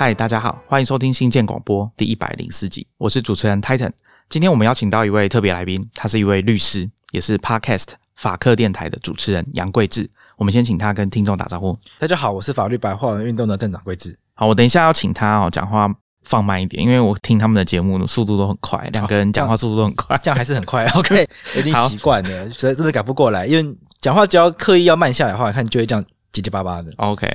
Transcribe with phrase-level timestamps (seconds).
[0.00, 3.90] 嗨，大家好，欢迎收听新建广播第一百零四集，我是主持人 Titan。
[4.30, 10.08] 今天我们邀请到一位特别来宾，他是一位律师，也是 Podcast 法克电台的主持人杨贵志。
[10.38, 11.76] 我们先请他跟听众打招呼。
[11.98, 14.18] 大家好，我是法律白话文运动的镇长贵志。
[14.32, 15.86] 好，我等一下要请他哦，讲话
[16.22, 20.86] 放慢一点，因为我听他们的节目速度都很快，两个人讲话速度都很快，这样 还是很快。
[20.94, 26.02] OK， 有点习惯了，所以真的改不过来，因为讲话只要刻意要慢下来的话，看就会这样。
[26.32, 27.26] 结结巴巴的，OK。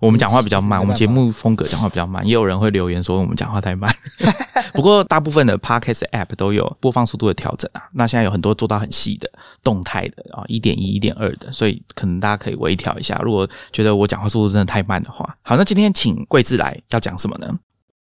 [0.00, 3.92] 我们讲话比较慢，我们节目风格讲话比较慢，也有人会留言说我们讲话太慢。
[4.74, 7.82] 不过大部分的 Podcast App 都有播放速度的调整啊。
[7.92, 9.30] 那现在有很多做到很细的
[9.62, 13.18] 动态的啊，一点一、一点二的，所以可能大家可以微调一下。
[13.22, 17.58] 如果觉得我讲话速度真的太慢的话，好，那今天请贵志来要讲什么呢？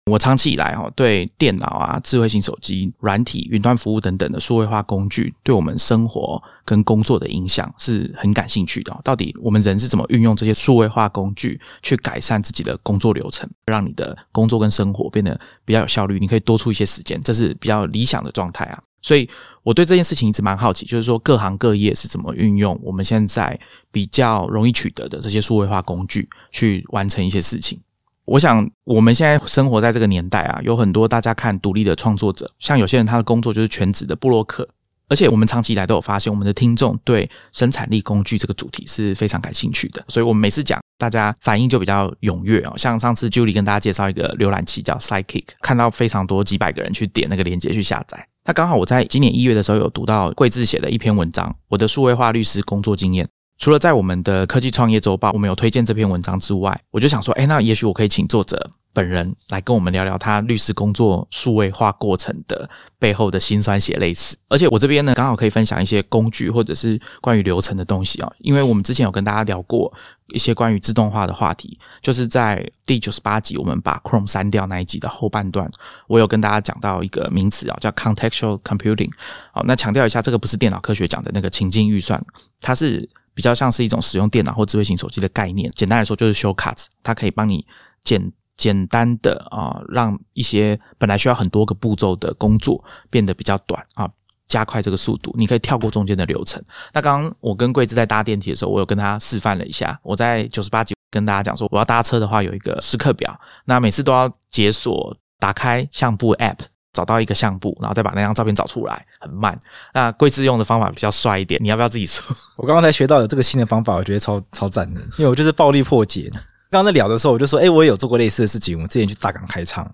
[0.08, 8.96] 我长期以来哈，对电脑啊、智慧型手机、软体、云端服务等等的数位化工具，对我们生活跟工作的影响是很感兴趣的。
[9.02, 16.20] 到底我们人是怎么运用这些数位化工具去改善自己的工作流程，让你的工作跟生活变得比较有效率？
[16.20, 18.80] 你可以多出一些时间，这是比较理想的状态啊。
[19.02, 19.28] 所以
[19.64, 23.58] 我对这件事情一直蛮好奇，就是说各行各业是怎么运用我们现在
[23.90, 27.80] 比较容易取得的这些数位化工具去完成一些事情。
[28.26, 34.68] 我想，我们现在生活在这个年代啊，有很多大家看独立的创作者，像有些人他的工作就是全职的布洛克，
[35.08, 42.72] 而且我们长期以来都有发现，我们的听众对生产力工具这个主题是非常感兴趣的，所以我们每次讲，大家反应就比较踊跃哦。
[42.76, 48.26] 像上次 Julie 跟大家介绍一个浏览器叫 Sidekick，看到非常多几百个人去点那个链接去下载。
[48.44, 53.28] 那刚好我在今年一月的时候有读到贵志写的一篇文章，我的数位化律师工作经验。
[53.58, 62.68] 除了在我们的科技创业周报，我们有推荐这篇文章之外，我就想说，哎，那也许我可以请作者本人来跟我们聊聊他律师工作数位化过程的
[62.98, 64.36] 背后的辛酸血泪史。
[64.48, 69.90] 而且我这边呢，刚好可以分享一些工具或者是关于流程的东西啊，因为我们之前有跟大家聊过
[70.28, 75.70] 一些关于自动化的话题，就是在第九十八集我们把 Chrome 删掉那一集的后半段，
[76.08, 79.10] 我有跟大家讲到一个名词啊，叫 Contextual Computing。
[79.52, 82.22] 好，那强调一下，这个不是电脑科学讲的那个情境预算，
[82.60, 83.08] 它是。
[83.36, 85.70] 比较像是一种使用电脑或智慧型手机的概念。
[85.76, 87.66] 简单来说，就是 shortcuts，它可以帮你
[88.02, 94.10] 简简单的啊，让一些本来需要很多个步骤的工作变得比较短啊，
[94.46, 95.34] 加快这个速度。
[95.36, 96.64] 你可以跳过中间的流程。
[96.94, 100.00] 那刚刚我跟贵子在搭电梯的时候，我有跟他示范了一下。
[100.02, 106.60] 我在九十八集跟大家讲说，我要搭车的话有一个时刻表，那每次都要解锁打开相簿 app。
[106.96, 109.58] 找到一个相簿，然后再把那张照片找出来，很慢。
[109.92, 112.24] 那贵志用的方法比较帅一点，你要不要自己说？
[112.56, 116.30] 我刚刚才学到有这个新的方法，我觉得超超赞的，因为我就是暴力破解。
[116.70, 118.80] 刚刚在聊的时候，我就说，哎，我也有做过类似的事情。
[118.80, 119.84] 我之前去大港开唱，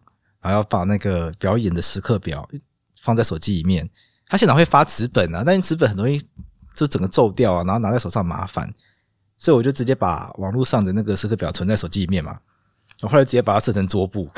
[0.40, 2.48] 然后要把那个表演的时刻表
[3.02, 3.88] 放在手机里面，
[4.28, 6.22] 他现场会发纸本啊，但是纸本很容易
[6.74, 8.72] 就整个皱掉啊，然后拿在手上麻烦，
[9.36, 12.38] 所以我就直接把网络上的那个时刻表存在手机里面嘛。
[13.02, 14.30] 我后来直接把它设成桌布。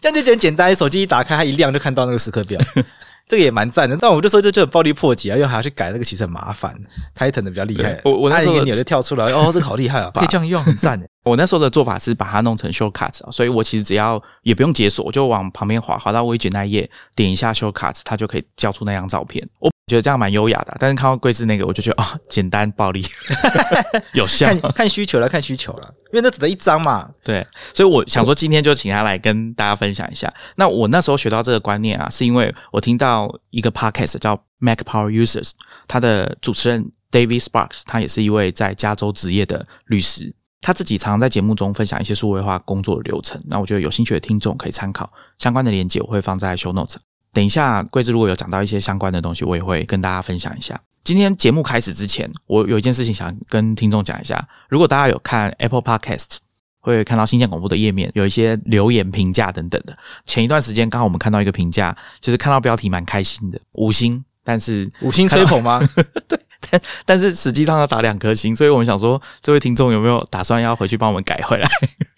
[0.00, 2.60] 这样就简简单，手机一打开，它一亮就看到那个时刻表，
[3.28, 3.96] 这个也蛮赞的。
[4.00, 6.74] 但我就说这就很暴力破解啊，因为还要去改那个其实很麻烦。
[7.16, 19.46] Titan 的比较厉害，我我那时候就跳出来，哦，这个好厉害啊， 可以这样用，很赞我那时候的做法是把它弄成 shortcuts，所以我其实只要也不用解锁，我就往旁边滑，滑到微卷那页，点一下 shortcuts，它就可以叫出那张照片。
[19.58, 23.04] 我觉得这样蛮优雅的，但是看到贵志那个，我就觉得哦，简单暴力，
[24.14, 24.46] 有效。
[24.46, 27.10] 看看需求了，看需求了，因为那只能一张嘛。
[27.24, 30.32] 对，所以我想说，今天就请他来跟大家分享一下。
[30.56, 35.50] 那我那时候学到这个观念啊，是因为我听到一个 podcast 叫 Mac Power Users，
[35.88, 43.40] 他的主持人 David Sparks，他也是一位在加州职业的律师，他自己常常在节目中分享一些数位化工作的流程。
[43.46, 46.96] 那我觉得有兴趣的听众可以参考相关的链接，我会放在 show notes。
[47.32, 50.78] 等一下，桂枝如果有讲到一些相关的东西，我也会跟大家分享一下。
[51.02, 54.46] 今天节目开始之前，我有一件事情想跟听众讲一下。
[54.68, 56.38] 如果大家有看 Apple Podcast，
[56.80, 59.96] 会看到新建广播的页面，有一些留言评价等等的。
[60.26, 65.80] 前一段时间刚好我们看到一个评价，就是看到标题蛮开心的，五星，但是五星吹捧吗？
[66.28, 66.38] 对，
[66.70, 71.68] 但 但是实际上要打两颗星，所以我们想说，这位听众有没有打算要回去帮我们改回来？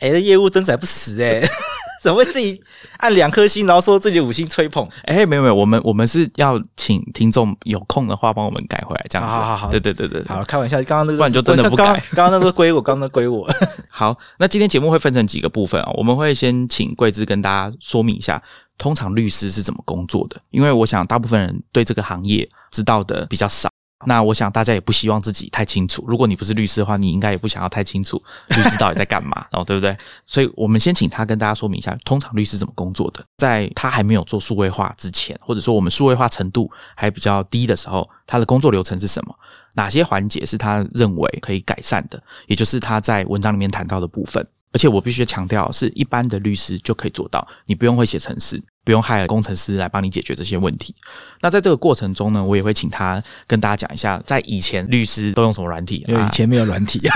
[0.01, 1.41] 哎，这业务真是不死哎，
[2.03, 2.63] 怎么会自己？
[2.99, 4.89] 按两颗星，然后说自己五星吹捧。
[5.07, 9.35] 哎，没有没有，我们我们是要请听众有空的话帮我们改回来，这样子。
[9.35, 11.85] 好好好，对对对对，好开玩笑，刚刚那个不然就真的不改。
[12.15, 13.45] 刚刚那个归我，刚刚归我。
[13.89, 15.91] 好，那今天节目会分成几个部分啊？
[15.95, 18.41] 我们会先请桂枝跟大家说明一下，
[18.79, 23.69] 通常律师是怎么工作的，因为我想大部分人对这个行业知道的比较少。
[24.07, 26.05] 那我想大家也不希望自己太清楚。
[26.07, 29.97] 如果你不是律师的话，你应该也不想要太清楚律师到底在干嘛， 然后对不对？
[30.27, 33.25] 所以我们先请他跟大家说明一下，通常律师怎么工作的。
[33.39, 39.35] 在他还没有做数位化之前，或者说我们数位化程度还比较低的时候，他的工作流程是什么？
[39.75, 42.23] 哪些环节是他认为可以改善的？
[42.47, 44.47] 也就是他在文章里面谈到的部分。
[44.73, 50.95] 而且我必须强调，是一般的律师就可以做到，你不用会写程式，不用害工程师来帮你解决这些问题。
[51.41, 57.01] 那在这个过程中呢，我也会请他跟大家讲一下，在以前律师都用什么软体，因为以前没有软体。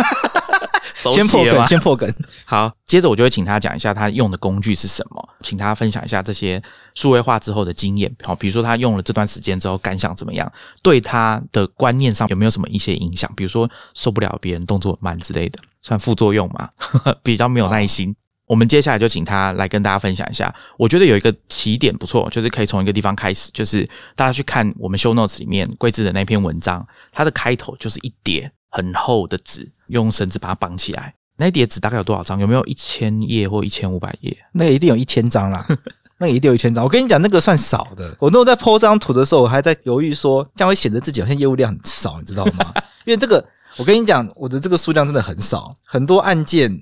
[0.96, 2.12] 手先破梗，先破梗。
[2.46, 6.60] 好，接着我就会请他讲一下他用的工具是什么，请他分享一下这些
[6.94, 8.10] 数位化之后的经验。
[8.24, 10.50] 好，比如说他用了这段时间之后感想怎么样，
[10.82, 13.30] 对他的观念上有没有什么一些影响？
[13.36, 16.70] 比如说受不了别人动作慢之类的，算副作用嘛？
[17.22, 18.16] 比较没有耐心。
[18.46, 20.54] 我们接下来就请他来跟大家分享一下。
[20.78, 23.84] 我觉得有一个起点不错，就是可以从一个地方开始，就是
[24.14, 31.14] 大家去看我们 show notes 里面桂枝的那篇文章，它的开头就是一叠很厚的纸，用绳子把它绑起来。
[31.38, 32.38] 那一叠纸大概有多少张？
[32.38, 34.36] 有没有一千页或一千五百页？
[34.52, 35.66] 那个一定有一千张啦，
[36.20, 36.84] 那个一定有一千张。
[36.84, 38.14] 我跟你讲，那个算少的。
[38.20, 42.74] 我那时候在 po 这张图的时候，我还在犹豫说，这样会显得自己好像业务量很少，你知道吗？
[43.06, 43.42] 因为这个，
[43.78, 46.78] 我跟你讲，我的这个数量真的很少，很多案件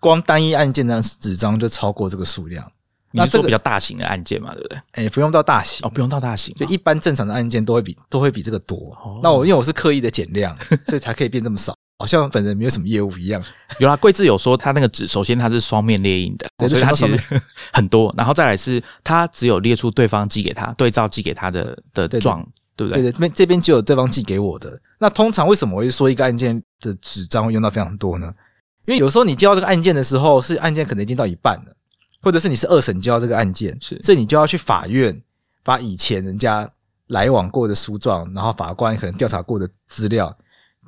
[0.00, 2.70] 光单一案件的纸张就超过这个数量。
[3.12, 4.78] 那这个比较大型的案件嘛，对不对？
[4.92, 8.76] 哎、不用到大型哦，不用到大型就，一般正常的案件都会比都会比这个多。
[9.04, 10.56] 哦那我因为我是刻意的减量，
[10.86, 13.42] 所以才可以变这么少，好像本人没有什么业务一样。
[13.80, 17.40] 有啦，桂志有说他那个纸，首先它是双面列印的，对所以它其实
[17.72, 23.02] 很多，然后再来是他只有列出对方寄给他对照寄给他的的状，对不对？
[23.02, 24.80] 对对，这边这边只有对方寄给我的。
[24.98, 28.32] 那通常为什么我会说一个案件的纸张会用到非常多呢？
[28.86, 31.72] 因为有时候你接到这个案件的时候，是案件可能已经到一半了，
[32.22, 35.20] 或者是你是二审就要这个案件，是所以你就要去法院
[35.62, 36.70] 把以前人家
[37.08, 40.34] 来往过的诉状，然后法官可能调查过的资料，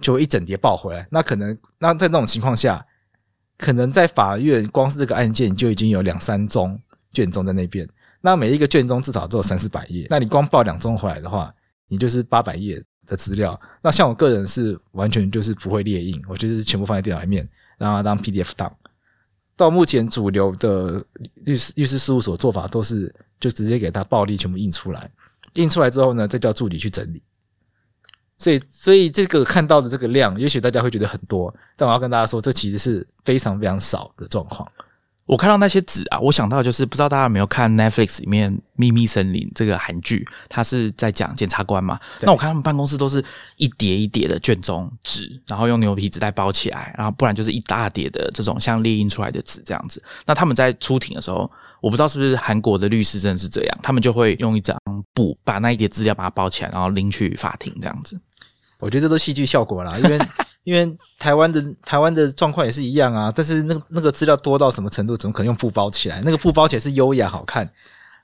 [0.00, 1.06] 就一整叠报回来。
[1.10, 2.86] 那可能那在那种情况下，
[3.58, 6.81] 可能在法院光是这个案件就已经有两三宗
[7.12, 7.88] 卷宗在那边。
[8.20, 11.52] 那每一个卷宗至少都有三四百页，那你光报两宗回来的话，
[11.88, 13.60] 你就是八百页的资料。
[13.82, 17.46] 那像我个人是完全就是不会列印，我就是全部放在电脑里面，
[17.76, 18.75] 让它当 PDF 档。
[19.56, 21.04] 到目前主流的
[21.44, 25.10] 律师律师事务所做法都是就直接给他暴力全部印出来，
[25.54, 27.22] 印出来之后呢，再叫助理去整理。
[28.36, 34.68] 所以，所以这个看到的这个量，也许大家会觉得很多，但我要跟大家说，这其实是非常非常少的状况。
[35.26, 41.99] 我看到那些纸啊，我想到就是不知道大家有没有看 Netflix 里面《秘密森林》这个韩剧，它是在讲检察官嘛。
[42.21, 43.25] 那我看他们办公室都是
[43.56, 50.03] 一叠一叠的卷宗纸，然后用牛皮纸袋包起来，然后不然就是一大叠的这种像列印出来的纸这样子。
[50.26, 51.50] 那他们在出庭的时候，
[51.81, 54.76] 我不知道是不是韩国的律师真的是这样，他们就会用一张
[55.15, 58.21] 布把那一叠资料把它包起来，然后拎去法庭这样子。
[58.79, 60.19] 我觉得这都戏剧效果啦，因为
[60.64, 66.20] 因为台湾的台湾的状况也是一样啊，但是那个那个资料多到什么程度，怎么可能用布包起来？
[66.25, 67.70] 那个布包起来是优雅好看。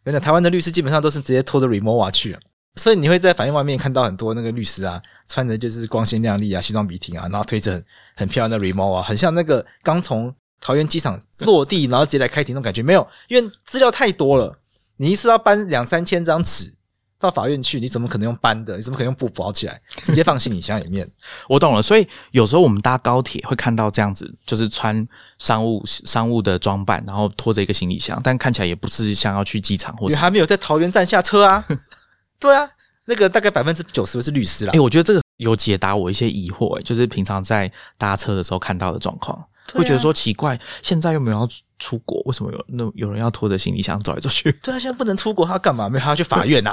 [0.05, 2.37] 原来台湾的律师基本上都是直接拖着 remova 去、
[2.77, 7.85] 所以你会在法院外面看到很多那个律师啊，穿的就是光鲜亮丽啊，西装笔挺啊，然后推着很
[8.17, 12.83] 很漂亮的 remova，很像那个刚从桃园机场落地，然后直接来开庭那种感觉。
[12.83, 14.59] 没有，因为资料太多了，
[14.97, 16.73] 你一次要搬两三千张纸。
[17.21, 18.77] 到法院去，你怎么可能用搬的？
[18.77, 21.07] 你怎么可能用布包起来，直接放行李箱里面？
[21.49, 25.07] 我懂了，所以有时候我们搭高铁会看到这样子，就是穿
[25.39, 30.17] 商务商务的装扮，然后拖着一个行李箱，但看起来也不是像要去机场或者。
[30.17, 31.65] 还没有在桃园站下车啊。
[32.41, 32.67] 对啊，
[33.05, 34.81] 那个大概百分之九十都是律师啦哎、。
[34.81, 39.45] 我觉得这个有解答我一些疑惑、诶就是平常在搭车的时候看到的状况，啊
[39.75, 41.49] 会觉得说奇怪，现在又没有要
[41.81, 45.89] 出国，为什么有那有人要拖着行李箱走来走去 对啊，现在不能出国，他要干嘛？
[45.89, 46.73] 没有，他要去法院啊。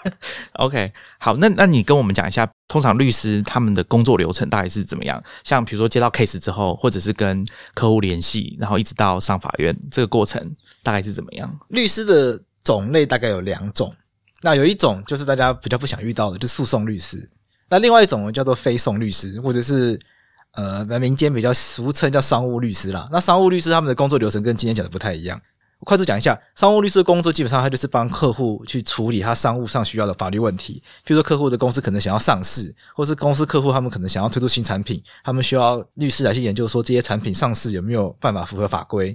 [0.54, 5.22] OK，好，那那你跟我们讲一下，通常律师他们的工作流程大概是怎么样？
[5.42, 7.44] 像比如说接到 case 之后，或者是跟
[7.74, 10.40] 客户联系，然后一直到上法院，这个过程
[10.82, 11.52] 大概是怎么样？
[11.68, 13.94] 律师的种类大概有两种，
[14.42, 17.28] 那有一种就是大家比较不想遇到的，就是诉讼律师。
[17.68, 19.98] 那另外一种叫做非讼律师，或者是
[20.54, 23.08] 呃民间比较俗称叫商务律师啦。
[23.12, 25.40] 那商务律师他们的工作流程跟今天讲的不太一样。
[25.80, 39.14] 快速讲一下，商务律师的工作基本上他就是帮客户去处理他商务上需要的法律问题，比如说客户的公司可能想要上市，或是公司客户他们可能想要推出新产品，他们需要律师来去研究说这些产品上市有没有办法符合法规。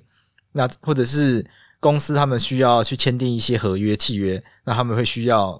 [0.51, 1.43] 那或者是
[1.79, 5.59] 公司他们需要去签订一些合约契约，那他们会需要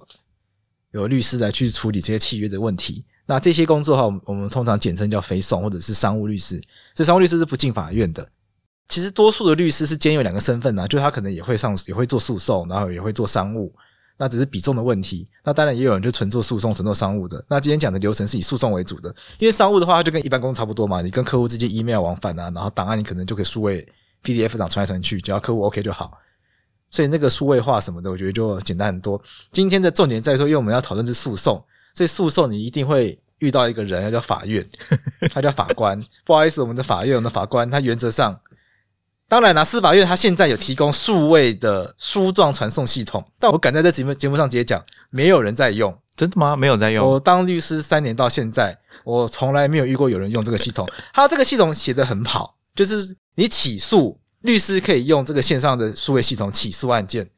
[0.92, 3.04] 有律师来去处理这些契约的问题。
[3.30, 6.60] 那这些工作的话，我们通常简称叫非讼或者是商务律师。
[6.96, 8.28] 所以商务律师是不进法院的。
[8.88, 13.72] 其实多数的律师是兼有两个身份啊，就是他可能也会上也会做诉讼，然后也会做商务，
[14.18, 15.28] 那只是比重的问题。
[15.44, 17.44] 那当然也有人就纯做诉讼、纯做商务的。
[17.48, 23.86] 那今天讲的流程是以诉讼为主的，因为商务的话，它就跟一般工作差不多嘛，你跟客户之间 email 往返啊，然后档案你可能就可以数位
[24.24, 26.18] PDF 档传来传去，只要客户 OK 就好。
[26.90, 29.22] 所以那个数位化什么的，我觉得就简单很多。
[29.52, 34.66] 今天的重点在于说，因为我们要讨论是诉讼，所以诉讼你一定会遇到一个人，要叫法院，
[35.32, 36.00] 他叫法官。
[36.24, 38.40] 不好意思，我们的法院，我们的法官，他原则上
[39.28, 45.96] 当然啦，司法院他现在有提供数位的书状传送系统，但我敢在这节目节目上直接讲，没有人在用。
[46.16, 46.54] 真的吗？
[46.54, 47.08] 没有在用。
[47.08, 50.86] 我当律师三年到现在，我从来没有遇过有人用这个系统。
[51.14, 57.30] 他这个系统写的很好，就是你起诉律师可以用这个线上的数位系统起诉案件，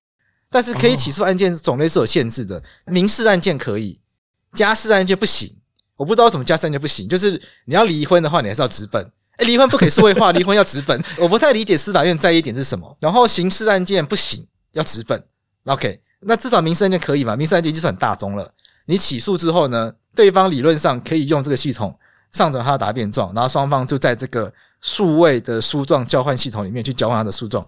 [0.51, 4.01] 但是可以起诉案件种类是有限制的，民事案件可以，
[4.55, 5.59] 家事案件不行。
[5.97, 9.03] 我不知道为什么家事案件不行，就是你要离婚的话，你还是要直本。
[9.37, 11.01] 哎，离婚不可以数位化，离婚要直本。
[11.19, 12.97] 我不太理解司法院在意点是什么。
[13.01, 15.23] 然后刑事案件不行，要直本。
[15.65, 17.37] OK，那至少民事案件可以嘛？
[17.37, 18.53] 民事案件就算很大宗了。
[18.87, 21.97] 你起诉之后呢，对方理论上可以用这个系统
[22.33, 27.65] 上传他的答辩状，然后双方就在这个数位的诉状交换系统里面去交换他的诉状。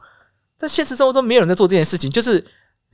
[0.59, 2.45] 在现实生活中，没有人在做这件事情，就是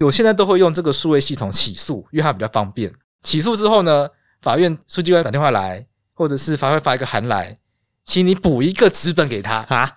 [0.00, 2.92] 我现在都会用这个数位系统起诉，因为它比较方便。
[3.22, 4.08] 起诉之后呢，
[4.42, 7.58] 法院书记官打电话来，或者是法会发一个函来。
[8.02, 9.92] 请你补一个纸本给他啊！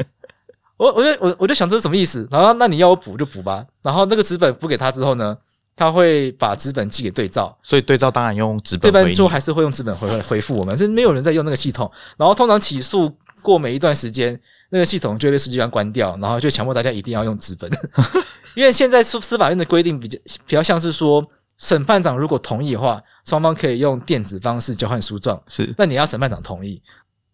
[0.76, 2.26] 我我就我我就想这是什么意思？
[2.32, 3.64] 然后那你要我补就补吧。
[3.82, 5.36] 然后那个纸本补给他之后呢，
[5.76, 8.90] 他会把纸本寄给对照，所以对照当然用纸本。
[8.90, 11.88] 这边就还是会用纸本回 回复我们，是没有人在用那个系统。
[12.16, 13.12] 然后通常起诉
[13.42, 14.40] 过每一段时间，
[14.70, 17.70] 那个系统就会被书记官关掉，然后就强迫大家一定要用纸本。
[18.56, 21.24] 因为现在司司法院的规定比较比较像是说，
[21.58, 25.40] 审判长如果同意的话，双方可以用电子方式交换书状。
[25.48, 26.80] 是，那你要审判长同意。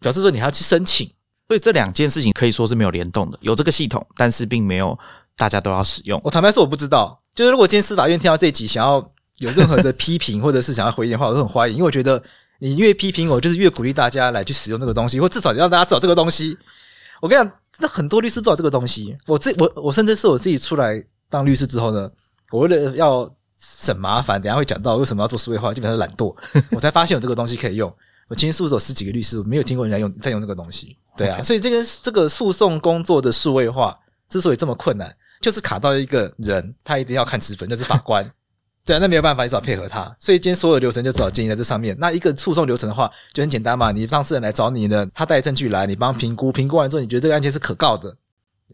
[0.00, 1.10] 表示说你还要去申请，
[1.48, 3.38] 所以这两件事情可以说是没有联动的。
[3.40, 4.98] 有这个系统，但是并没有
[5.34, 6.20] 大家都要使用。
[6.22, 7.18] 我坦白说，我不知道。
[7.34, 8.96] 就是如果今天司法院听到这集，想要
[9.38, 11.76] 有任何的批评，或者是想要回应的话，我都很欢迎。
[11.76, 12.22] 因为我觉得
[12.58, 16.58] 你越批评我，就是越鼓励大家来去使用这个东西，或至少让大家知道这个东西。
[17.22, 19.16] 我跟你讲，那很多律师不知道这个东西。
[19.26, 22.10] 我自我我甚至是我自己出来当律师之后呢，
[22.50, 26.34] 我为了要省麻烦，等下会讲到为什么要做数位化，基本上是懒惰，
[26.72, 27.94] 我才发现有这个东西可以用。
[28.28, 38.24] 我今天诉讼十几个律师，我没有听过人家用在用这个东西，对啊，所以这个这个诉讼工作的数位化之所以这么困难，就是卡到一个人，他一定要看纸本，就是法官，
[38.84, 41.94] 对啊，那没有办法，你只好配合他，所以今天所有流程就只好建立在这上面。
[42.00, 48.16] 那一个诉讼流程的话，就很简单嘛，你当事人来找你呢，他带证据来，你帮评估，评估完之后你觉得这个案件是可告的，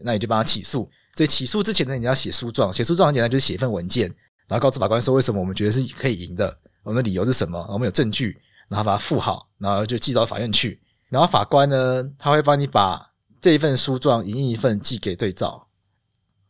[0.03, 0.89] 那你就帮他起诉。
[1.15, 4.09] 所以起诉之前呢，你要写诉状，写诉状很简单，就是写一份文件，
[4.51, 6.53] 然后告诉法官说为什么我们觉得是可以赢的，
[6.83, 8.37] 我们的理由是什么，我们有证据。
[8.67, 10.79] 然后把它附好，然后就寄到法院去。
[11.09, 15.67] 然后法官呢，他会帮你把这一份书状影印一份寄给对照。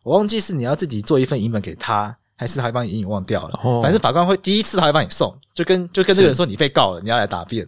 [0.03, 3.59] 我忘记是你要自己做一份影本给他，还是他会帮你影印忘掉了。
[3.81, 7.67] 反正法官会第一次他会帮你送，就跟就跟这个人说你被告了，你要来答辩。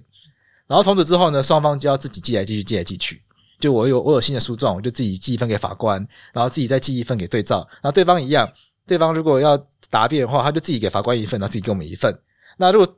[0.68, 3.24] 然后从此之后呢，双方就要自己寄来寄去，寄来寄去。
[3.60, 5.98] 就我有我有新的书状，我就自己寄一份给法官，
[6.32, 7.68] 然后自己再寄一份给对照。
[7.82, 8.48] 然后对方一样，
[8.88, 9.58] 对方如果要
[9.90, 12.18] 答辩的话，他就自己给法官一份，然后自己给我们一份。
[12.58, 12.96] 那如果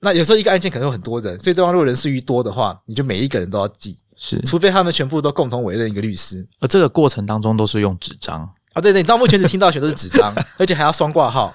[0.00, 8.48] 那有时候一个案件可能有很多人，所以对方如果人数一多的话，你就每一个人都要记，是，除非他们全部都共同委任一个律师，而这个过程当中都是用纸张。
[8.72, 11.52] 啊，对对，到目前只听到全都是纸张， 而且还要双挂号。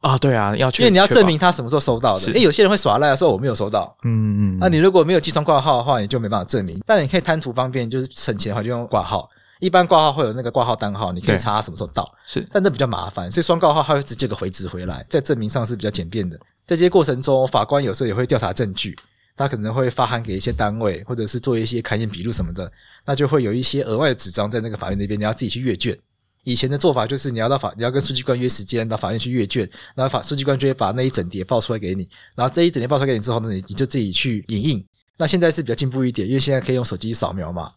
[0.00, 9.28] 啊，对啊，要因为你要证明他什么时候收到的，诶，有些人会耍赖说我没有收到，嗯嗯，那你如果没有寄双挂号的话，你就没办法证明，但你可以贪图方便，就是省钱的话就用挂号。
[9.62, 12.04] 一般挂号会有那个挂号单号，你可以查什么时候到。
[12.26, 16.36] 是，但这比较麻烦，所以双挂号它会直接个回执回来，在证明上是比较简便的。
[16.66, 18.98] 在这些过程中，法官有时候也会调查证据，
[19.36, 22.68] 他可能会发函给一些单位，或者是做一些勘验笔录什么的，
[23.06, 25.96] 那就会有一些额外的纸张在那个法院那边，你要自己去阅卷。
[26.42, 29.62] 以前的做法就是你要到法，你要跟书记官约时间到法院去阅卷，
[29.94, 34.84] 然后法书记官就会把那一整叠报出来给你，然后这一整叠报出来给你之后呢，你你就自己去影印。
[35.18, 37.70] 那现在是比较进步一点，因为现在可以用手机扫描嘛。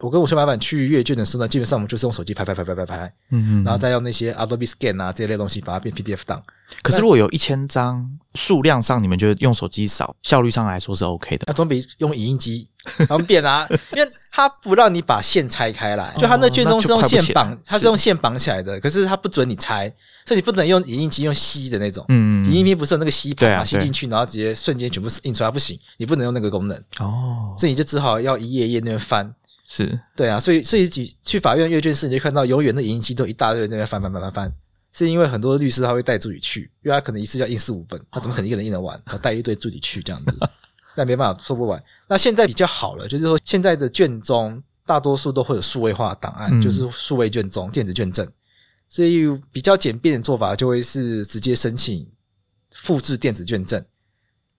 [0.00, 6.42] 我跟我小老板去阅卷的时候呢，基本上我们就是用手机拍拍拍拍拍拍，嗯嗯，然后再用那些 Adobe Scan 啊这一类东西把它变 PDF 档。
[6.82, 11.44] 可是如果有一千张数量上，你们觉得用手机扫效率上来说是 OK 的？
[11.46, 12.68] 那总比用影印机
[13.08, 19.88] 方便啊， 因为它不让你把线拆开来，就它那卷宗是用线绑，它是用线绑起来的，可是它不准你拆，
[20.26, 22.04] 所以你不能用影印机用吸的那种。
[22.10, 26.76] 嗯，影印机不是有那个吸盘吸进去，然后直接瞬间全部印出来，不行，你不能用那个功能。
[26.98, 29.34] 哦，所以你就只好要一页一页那边翻。
[29.68, 34.52] 是对啊，所以所以去去法院阅卷室，你就看到永远的影印机都一大堆在那边翻翻翻翻翻，
[34.92, 38.96] 是因为很多律师他会带助理去，因为他可能一次要印四五本，他怎么可能一个人印得完？
[39.04, 40.38] 他带一堆助理去这样子，
[40.94, 41.82] 但没办法说不完。
[42.08, 48.24] 那现在比较好了，就是说现在的卷宗大多数都会有数位化档案，就是数位卷宗、电子卷证，
[48.88, 52.08] 所以比较简便的做法就会是直接申请
[52.70, 53.84] 复制电子卷证。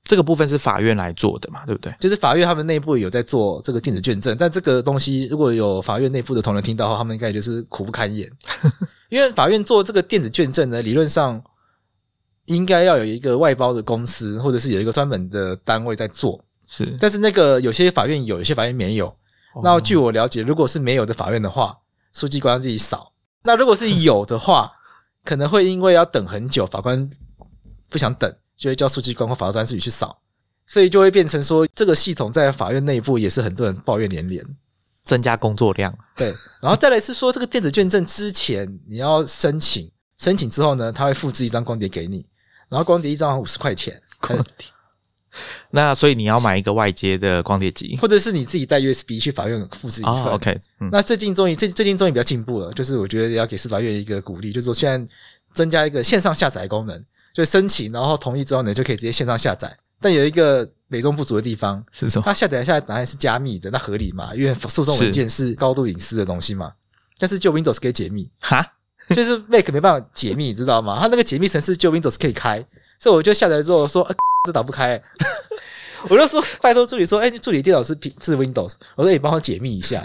[0.08, 1.94] 这个部分是法院来做的嘛，对不对？
[2.00, 8.28] 就是法院他们内部有在做这个电子卷证，但这个东西如果有法院内部的同仁听到的话，他们应该就是苦不堪言。
[9.10, 11.44] 因为法院做这个电子卷证呢，理论上
[12.46, 16.44] 应该要有一个外包的公司，或者是有一个专门的单位在做。
[16.66, 19.16] 是，但是那个有些法院有，有些法院没有。
[19.64, 21.78] 那据我了解，如果是没有的法院的话，
[22.14, 23.12] 书记官自己扫；
[23.44, 24.72] 那如果是有的话，
[25.24, 27.10] 可能会因为要等很久，法官
[27.90, 30.20] 不想等，就会叫书记官或法专自己去扫，
[30.66, 34.44] 所以就会变成说，这个系统在法院内部也是很多人抱怨连连。
[35.06, 42.26] 增加工作量，对，然后再来是说，这个电子卷证之前你要申请，申请之后呢，他会复制一张光碟给你，
[42.68, 44.68] 然后光碟一张五十块钱，光碟。
[45.72, 50.24] 那所以你要买一个外接的光碟机，或者是你自己带 USB 去法院复制一份。
[50.26, 50.60] OK，
[50.92, 55.14] 那最近终于最最近终于比较进步了，就是我觉得要给司法院一个鼓励，就是说现在
[55.54, 57.06] 增加一个线上下载功能，
[57.38, 59.72] 就申请然后同意之后呢，就可以直接线上下载。
[60.02, 62.24] 但有一个美中不足的地方是什么？
[62.26, 64.34] 它下载下来答案是加密的，那合理嘛？
[64.34, 66.74] 因为诉讼文件是高度隐私的东西嘛。
[67.20, 68.66] 但是旧 Windows 可以解密，哈，
[69.10, 70.98] 就是 Mac 没办法解密，你知道吗？
[71.00, 72.66] 它那个解密程式旧 Windows 可以开，
[72.98, 74.04] 所以我就下载之后说，
[74.46, 75.00] 这打不开。
[76.10, 80.02] 我就说拜托助理说，哎，助理电脑是是 Windows，我说你帮我解密一下。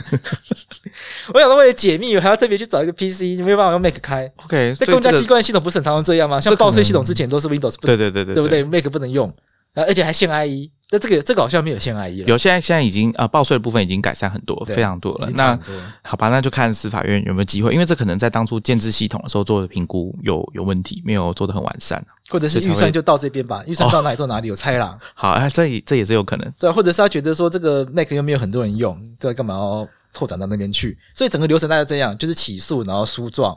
[1.32, 4.30] 我想到为了解密，我还要特别去找一个 PC，没有办法用 Mac 开。
[4.44, 6.40] OK，那公家机关系统不是很常常这样吗？
[6.40, 9.32] 像报税系统之前都是 Windows，对对对对，对不对？Mac 不能用。
[9.74, 12.26] 而且还限 IE，那这个这个好像没有限 IE 了。
[12.26, 15.30] 有，现在现在已经啊，报税的部分已经改善很多，非常多了。
[15.30, 15.58] 那
[16.02, 24.98] 好吧，那就看司法院有没有机会，因为这可能在当初建制系统的时候做的评估有有问题，没有做的很完善，或者是预算就到这边吧，预算到哪里做哪里，有猜啦。
[25.16, 26.52] 好啊，这这也是有可能。
[26.58, 30.98] 对，或者是他觉得说这个 Mac 又没有很多人用，这干嘛要拓展到那边去？
[31.14, 33.56] 所以整个流程大概这样，就是起诉，然后诉状，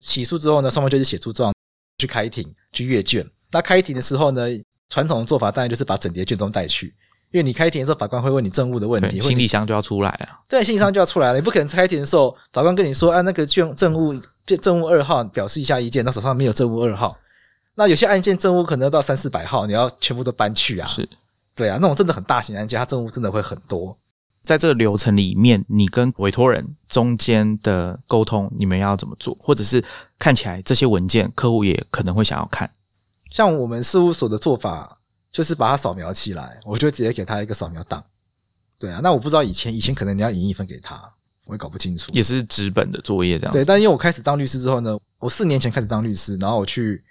[0.00, 1.54] 起诉之后呢，双方就是写诉状，
[1.98, 3.26] 去开庭，去阅卷。
[3.50, 4.46] 那开庭的时候呢？
[4.88, 6.94] 传统的做法当然就是把整叠卷宗带去，
[7.32, 10.40] 因为你开庭的时候，法官会问你政务的问题，行李箱就要出来啊。
[10.48, 14.14] 对，行李箱就要出来了，你不可能开庭的时候，法官跟你说，啊，那个卷证物
[14.60, 17.16] 证物二号表示一下意见，那手上没有政务二号。
[17.76, 20.86] 那有些案件政务可能要到三四百号，你要全部都搬去啊。
[20.86, 21.08] 是，
[21.56, 23.98] 对啊，那种真的很大型案件，它政务真的会很多。
[24.44, 29.36] 在这个流程里面，你跟委托人中间的沟通，你们要怎么做？
[29.40, 29.82] 或者是
[30.18, 32.70] 看起来这些文件，客户也可能会想要看。
[33.34, 35.00] 像我们事务所的做法，
[35.32, 38.04] 就是把它扫描起来，我就直接给他一个扫描档。
[38.78, 41.12] 对啊，那我不知道以前以前可能你要影一份给他，
[41.46, 42.12] 我也搞不清楚。
[42.14, 43.52] 也是纸本的作业这样。
[43.52, 47.02] 对，但因为我开始当律师之后呢，我四年前开始当律师，然后我去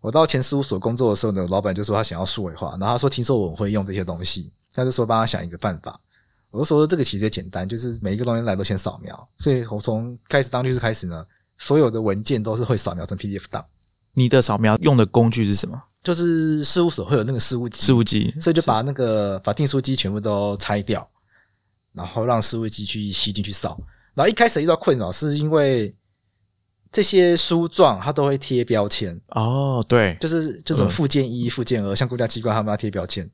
[0.00, 5.96] 我到前事务所工作的时候呢，老板就说他想要数位化，然后他说听说我会用这些东西，他就说帮他想一个办法。
[6.50, 9.28] 我就说这个其实也简单，就是每一个东西来都先扫描。
[9.38, 11.24] 所以我从开始当律师开始呢，
[11.56, 13.64] 所有的文件都是会扫描成 PDF 档。
[14.14, 15.80] 你的扫描用的工具是什么？
[16.02, 21.08] 就是事务所会有那个事务机，事务机，所以就把那个把订书机全部都拆掉，
[21.92, 23.80] 然后让事务机去吸进去扫。
[24.14, 25.94] 然后一开始遇到困扰，是因为
[26.90, 33.30] 这些书状它都会贴标签哦，对，就是这种附件一、附件二，像国家机关他们要贴标签，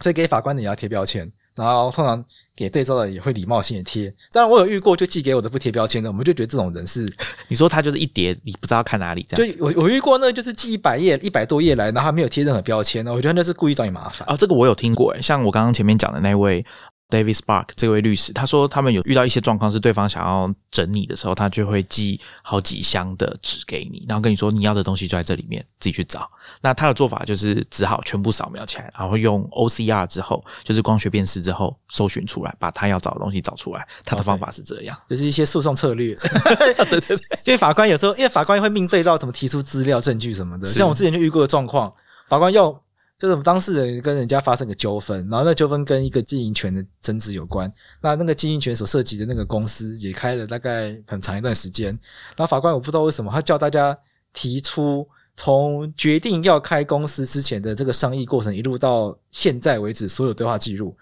[0.00, 2.24] 所以给法官的也要贴标签，然后通常。
[2.54, 7.10] 给对照的也会礼貌性的贴，当然我有遇过就寄给我的不贴标签的，我们就觉得这种人是，
[7.48, 9.56] 你说他就是一叠，你不知道看哪里这样。
[9.56, 14.28] 就我我遇过那就是寄一百页一百多页来，然后他没有贴任何标签的，我觉得那是故意找你麻烦。
[14.28, 16.64] 哦，这个我有听过诶，像我刚刚前面讲的那位。
[17.12, 26.26] David Spark 这位律师，他说他们有遇到一些状况，是对方想要整你的时候，他就会寄好几箱的纸给你，然后跟你说你要的东西就在这里面，自己去找。
[26.62, 33.86] 那他的做法就是只好全部扫描起来，然后用 OCR 之后，就是光学辨识之后搜寻出来，把他要找的东西找出来。
[34.06, 36.14] 他的方法是这样，就是一些诉讼策略。
[36.88, 41.92] 对对对，因为法官有时候，因为法官会面对到怎么提出资料、证据什么的，像我之前就遇过的状况，
[42.28, 42.82] 法官要。
[43.22, 47.72] 就是我们当事人跟人家发生个纠纷，然后那纠纷跟一个经营权的争执有关。
[48.00, 51.96] 那那个经营权所涉及的那个公司也开了大概很长一段时间。
[52.34, 53.96] 然后法官我不知道为什么他叫大家
[54.32, 55.06] 提出
[55.36, 60.92] 从决定要开公司之前的这个商议过程，一路到现在为止所有对话记录。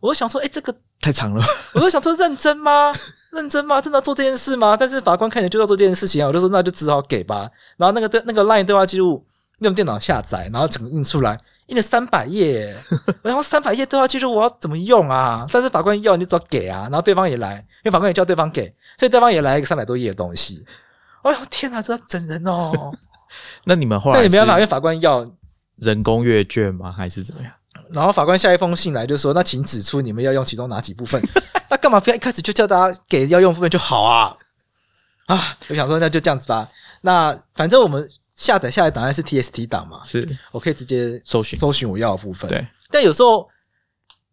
[0.00, 1.44] 我就想说，哎，这个太长了。
[1.74, 2.92] 我就想说，认真吗？
[3.30, 3.80] 认真吗？
[3.80, 4.76] 真的做这件事吗？
[4.76, 7.48] 但是法官看起来就要做这件事情啊，我就说那就只好给吧。
[7.76, 9.24] 然后那个对那个 LINE 对话记录
[9.60, 11.40] 用电脑下载，然后整个印出来。
[11.70, 12.76] 印了三百页，
[13.22, 15.46] 然后三百页都要记录我要怎么用啊？
[15.50, 20.64] 但是法官要你只要给啊，然后对方也来，因为法官也叫对方给，所以对方也来一个三百多页的东西。
[21.22, 22.92] 哎呦天哪，这整人哦！
[23.64, 25.24] 那你们后来那你没办法，因为法官要
[25.76, 26.92] 人工阅卷吗？
[26.92, 27.52] 还是怎么样？
[27.92, 31.22] 然后法官下一封信来就说：“那请指出你们要用其中哪几部分？
[31.70, 34.36] 那干嘛不要一开始就叫大家给要用部分就好啊？”
[35.26, 36.68] 啊，我想说那就这样子吧。
[37.02, 38.08] 那反正我们。
[38.40, 40.00] 下载下来档案是 TST 档嘛？
[40.02, 42.48] 是我可以直接搜寻搜寻我要的部分。
[42.48, 43.46] 对，但有时候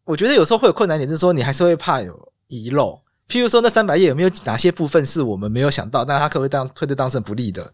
[0.05, 2.97] 我觉得有时候会有困难点，就是说你还是会怕有遗漏。
[3.27, 7.69] 譬如说那三百页有没有哪些部分是我们没有想到，但他可能会当推对当事人不利的，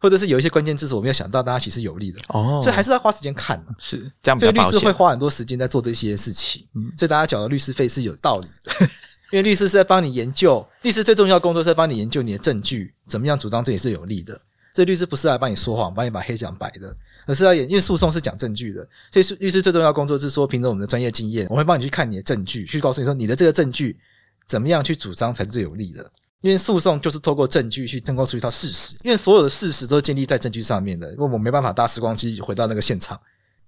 [0.00, 2.18] 或者是有一些关键字是我没有想到，但他其实有利的。
[2.30, 3.64] 哦，所以还是要花时间看。
[3.78, 6.66] 是这样，所以律师会花很多时间在做这些事情。
[6.74, 8.88] 嗯，所以大家缴的律师费是有道理的。
[9.30, 14.40] 因为律师是在帮你研究，律师最重要的工作是在帮你研究你的证据，怎么样主张这也是有利的。
[14.76, 23.98] 这律师不是来帮你说谎，帮你把黑讲白的，而是要演，因为诉讼是讲证据的，所以律师最重要工作是说，凭着我们的专业经验，我会帮你去看你的证据，去告诉你说你的这个证据
[24.46, 26.12] 怎么样去主张才是最有利的。
[26.42, 31.10] 因为诉讼就是透过证据去建构出一套事实，因为所有的事实都是建立在证据上面的。
[31.12, 33.18] 因为我们没办法搭时光机回到那个现场，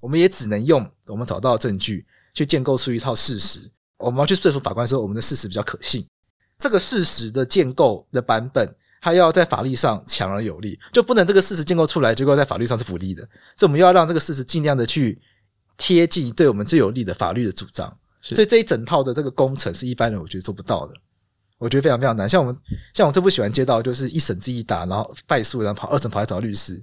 [0.01, 3.61] 我们也只能用我们找到的证据去建构出一套事实。
[3.97, 6.07] 我们要去说服法官说我们的事实比较可信。
[6.59, 8.71] 这个事实的建构的版本。
[9.09, 13.23] 它要在法律上强而有力，就不能这个事实建构出来，结果在法律上是不利的。
[13.57, 15.19] 所以我们要让这个事实尽量的去
[15.79, 17.91] 贴近对我们最有利的法律的主张。
[18.21, 20.93] 所以这一整套的这个工程是一般人我觉得做不到的，
[21.57, 22.29] 我觉得非常非常难。
[22.29, 22.55] 像我们
[22.93, 26.83] 像我最不喜欢接到就是一审自己打，然后败诉，然后跑二审跑来找律师。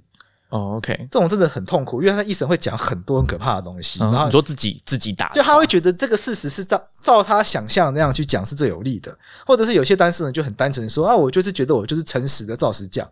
[0.56, 9.16] 哦，OK，这种真的很痛苦，因为他一生会讲很多很可怕的东西，然后你说自己自己打，就他会觉得这个事实是照照他想象那样去讲是最有利的，
[9.46, 13.06] 或者是有些当事人就很单纯说啊，我就是觉得我就是诚实的照实讲，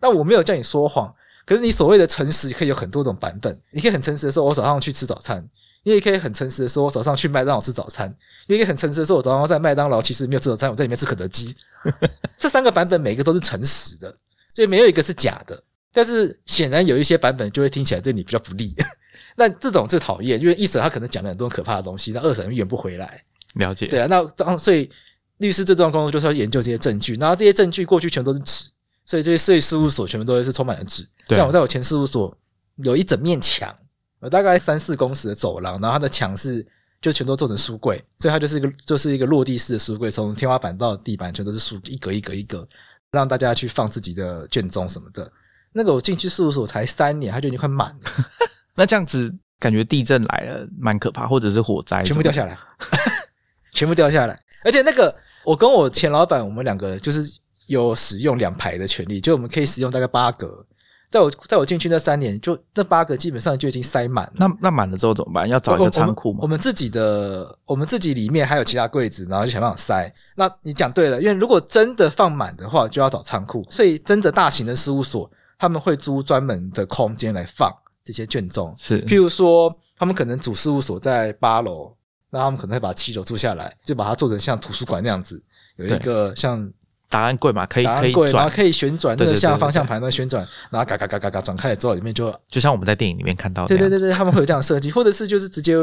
[0.00, 1.14] 那我没有叫你说谎，
[1.46, 5.46] 可是你所谓的诚实可以有很多种版本，你可以很诚实的说，我早上去吃早餐，
[5.84, 8.12] 你也可以很诚实的说，我早上去麦当劳吃早餐，
[8.46, 11.54] 你也可以很诚实的说，我早上在麦当劳其实没有吃早餐，我在里面吃肯德基，
[12.36, 14.14] 这三个版本每个都是诚实的，
[14.54, 15.62] 所以没有一个是假的。
[15.92, 18.74] 但是显然有一些版本就会听起来对你比较不利，
[19.36, 23.22] 那这种最讨厌，因为一审他可能讲了很多可怕的东西，那二审圆不回来。
[23.54, 24.90] 了解，对啊，那当所以
[25.38, 28.68] 律师最重要的工作就是要研究这些证据，然后这些证据过去全都是纸，
[29.04, 31.08] 所以这些税事务所全部都是充满了纸。
[31.28, 32.36] 像我在我前事务所
[32.76, 33.74] 有一整面墙，
[34.20, 36.64] 有大概三四公尺的走廊，然后它的墙是
[37.00, 42.68] 就全都做成书柜，所以它就是一个就是一个落地式的书柜，从天花板到地板全都是书，一格一格一格，
[43.10, 45.32] 让大家去放自己的卷宗什么的。
[45.72, 48.24] 那个我进去事务所才三年，它就已经快满了。
[48.74, 52.58] 那这样子感觉地震来了蛮可怕，或者是火灾全部掉下来，
[53.72, 54.40] 全部掉下来。
[54.64, 60.64] 而且那个我跟我前老板，我们两个就是有使用两排的权利，就我们可以使用大概八格。
[61.10, 64.30] 在我在我进去那三年，就那八格基本上就已经塞满。
[64.36, 65.48] 那那满了之后怎么办？
[65.48, 66.40] 要找一个仓库吗？
[66.42, 70.12] 我们自己的，我们自己里面还有其他柜子，然后就想办法塞。
[70.36, 73.66] 那你讲对了，因为如果真的放满的话，就要找仓库。
[73.70, 75.30] 所以真的大型的事务所。
[75.58, 77.70] 他们会租专门的空间来放
[78.04, 81.94] 这些卷宗，是，譬如说，他们可能主事务所在八楼，
[82.30, 85.42] 那他们可能会把七楼租下来，就把它做成像图书馆那样子，
[85.76, 86.70] 有一个像
[87.10, 95.74] 档案柜嘛，可以可以转，然后可以旋转，那个像方向盘那旋转，然后嘎嘎嘎嘎嘎转开了之后，里面就就像我们在电影里面看到，对对对对，他们会有这样设计，或者是就是直接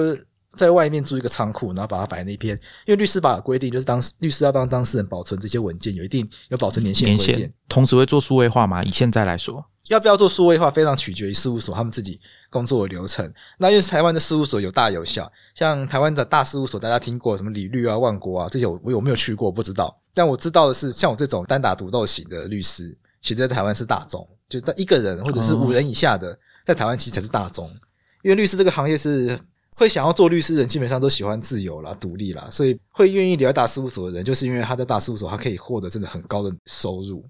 [0.56, 8.84] 在外面租一个仓库，然后把它摆那边，因为律师法规定就是当律师要帮当事人保存这些文件，有一定有保存年限规定，同时会做数位化嘛？
[8.84, 9.63] 以现在来说。
[9.88, 13.32] 要不要做数位化，非常取决于事务所他们自己工作的流程。
[13.60, 19.96] 那因为台湾的事务所有大有小，像台湾的大事务所，大家听过什么李律啊、万国啊这些，我我有没有去过不知道。
[20.12, 27.70] 但我知道的是，像我这种单打独斗型的律师，其实在台湾是大众，就在一个人或者是五人以下的，在台湾其实才是大众。
[28.24, 29.39] 因为律师这个行业是
[29.75, 37.23] 会想要做律师人，基本上都喜欢自由啦、独立啦，所以会愿意留在大事务所的人，就是因为他在大事务所，他可以获得真的很高的收入。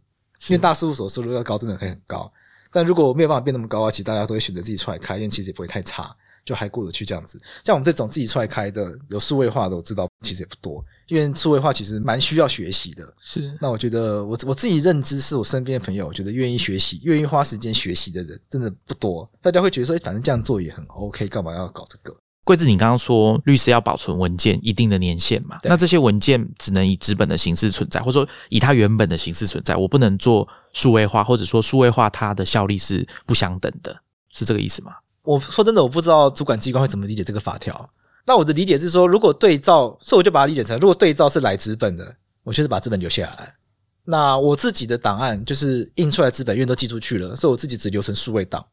[0.49, 2.31] 因为大事务所收入要高，真的可以很高。
[2.71, 7.41] 但如果没有办法变那么高啊，其实大家都会选择自己出来开，因为其实也不会太差，就还过得去这样子。
[7.63, 13.13] 像我们这种自己出来开的，有数位化的，我知道其实也不多，因为数位化其实蛮需要学习的。
[13.21, 19.27] 是，那我觉得我我自己认知是我身边的朋友，我觉得愿意学习、愿意花时间学习的人真的不多。
[19.41, 22.13] 大家会觉得说，反正这样做也很 OK，干嘛要搞这个？
[22.45, 25.59] 贵子，你刚刚说律师要保存文件一定的年限嘛？
[25.63, 33.99] 那这些文件只能以纸本的形式存在，或者说以它原本的形式存在，我不能做数位化，或者说数位化它的效力是不相等的，
[34.31, 34.93] 是这个意思吗？
[35.23, 37.89] 我说真的，我不知道主管机关会怎么理解这个法条。
[38.27, 43.55] 那我的理解是说，如果对照，所以我就把它理解成，如果对照是来纸本的，我就是把纸本留下来。
[44.03, 48.63] 那我自己的档案就是印出来纸本，因为都寄出去了，所以我自己只留成数位档。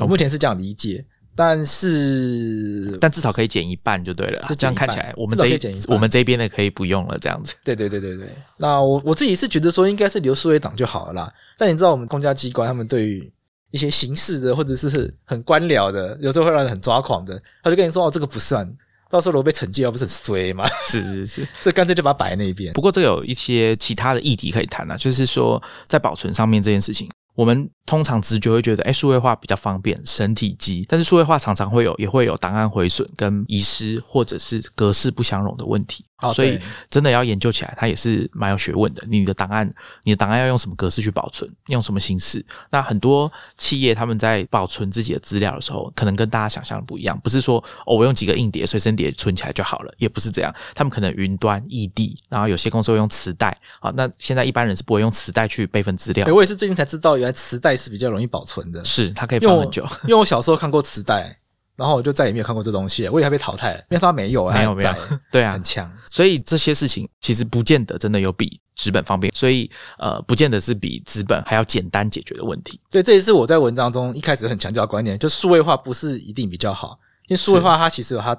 [0.00, 1.02] 我目前是这样理解。
[1.34, 4.46] 但是，但至少可以减一半就对了。
[4.58, 7.54] 这样看起来，我们这我们这边的可以不用了，这样子。
[7.64, 8.28] 对对对对对。
[8.58, 11.32] 那我我自己是觉得说，应该是留数位档就好了啦。
[11.56, 13.32] 但你知道，我们公家机关他们对于
[13.70, 18.70] 一些形式的或者是很官僚的，有时候会让人很抓狂的，他就跟你说：“哦，这个不算，
[19.10, 22.74] 到时候我被惩戒，要不是很衰吗。”是是是，所以 干脆就把它摆在那边。
[22.74, 27.08] 不过，这有一些其他的议题可以谈啊，就是说在保存上面这件事情。
[27.34, 30.84] 我们通常直觉会觉得，哎，数位化比较方便，省体积。
[30.88, 36.04] 但是数位化常常会有，也会有档案毁损跟遗失，或者是格式不相容的问题。
[36.22, 36.58] 哦所以
[36.88, 39.04] 真的要研究起来，它也是蛮有学问的。
[39.06, 39.70] 你的档案，
[40.04, 42.44] 你的档案要用什么格式去保存，用什么形式？
[42.70, 50.54] 那很多企业他们在保存自己的资料的时候，可能跟大家想象的不一样，不是说哦，我用几个硬碟、随身碟存起来就好了，也不是这样。
[50.74, 53.90] 他们可能云端、异地，然后有些公司会用磁带啊。
[53.94, 58.84] 那现在一般人是不会用磁带去备份资料哎，，我也是最近才知道，原来磁带是比较容易保存的。
[58.84, 59.86] 是它可以放很久。
[60.04, 61.36] 因为我小时候看过磁带，
[61.76, 64.98] 然后我就再也没有看过这东西了，我以为他被淘汰了，因为它没有，没有没有在，
[65.32, 65.90] 对啊很，强。
[66.10, 72.78] 所以这些事情其实不见得真的有比纸本方便，所以呃，不见得是比纸本还要简单解决的问题。
[72.90, 78.36] 对，这也是我在文章中一开始很强调的观点，就数位化不是一定比较好，因为数位化它其实有它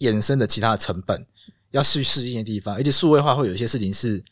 [0.00, 1.24] 衍生的其他的成本，
[1.70, 4.22] 要去适应的地方，而且数位化会有一些事情是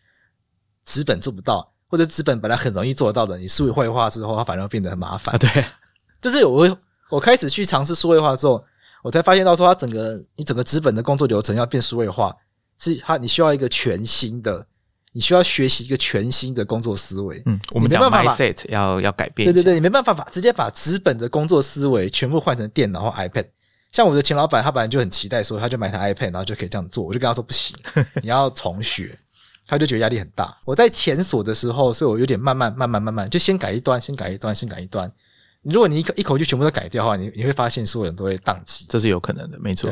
[0.85, 5.39] 纸本做不到，或者纸本本来很容易做得到的，你数位化之后，它反而会变得很麻烦啊，。
[5.39, 5.65] 对，
[6.21, 6.67] 就是我
[7.13, 8.65] 我开始去尝试数位化之后，
[9.03, 12.35] 我才发现到说，它整个你整个纸本的工作流程要变数位化，
[12.79, 14.67] 是它你需要一个全新的，
[15.13, 17.43] 你需要学习一个全新的工作思维。
[17.45, 23.45] 嗯，我们讲你没办法把 mindset 要要改变，对对对，你没办法把直接把纸本的工作思维全部换成电脑或 iPad。
[23.91, 27.05] 像我的前老板，他本来就很期待说，他就买台 iPad，然后就可以这样做。
[27.05, 27.77] 我就跟他说不行，
[28.23, 29.19] 你要重学。
[29.69, 30.59] 他就觉得压力很大。
[30.65, 35.11] 我在前所的时候，所以我有点慢慢慢慢慢慢，就先改一段，先改一段，先改一段。
[35.63, 38.87] 如果你一口一口就全部都改掉的话，你你会发现所有人都会宕机。
[38.89, 39.91] 这是有可能的，没错。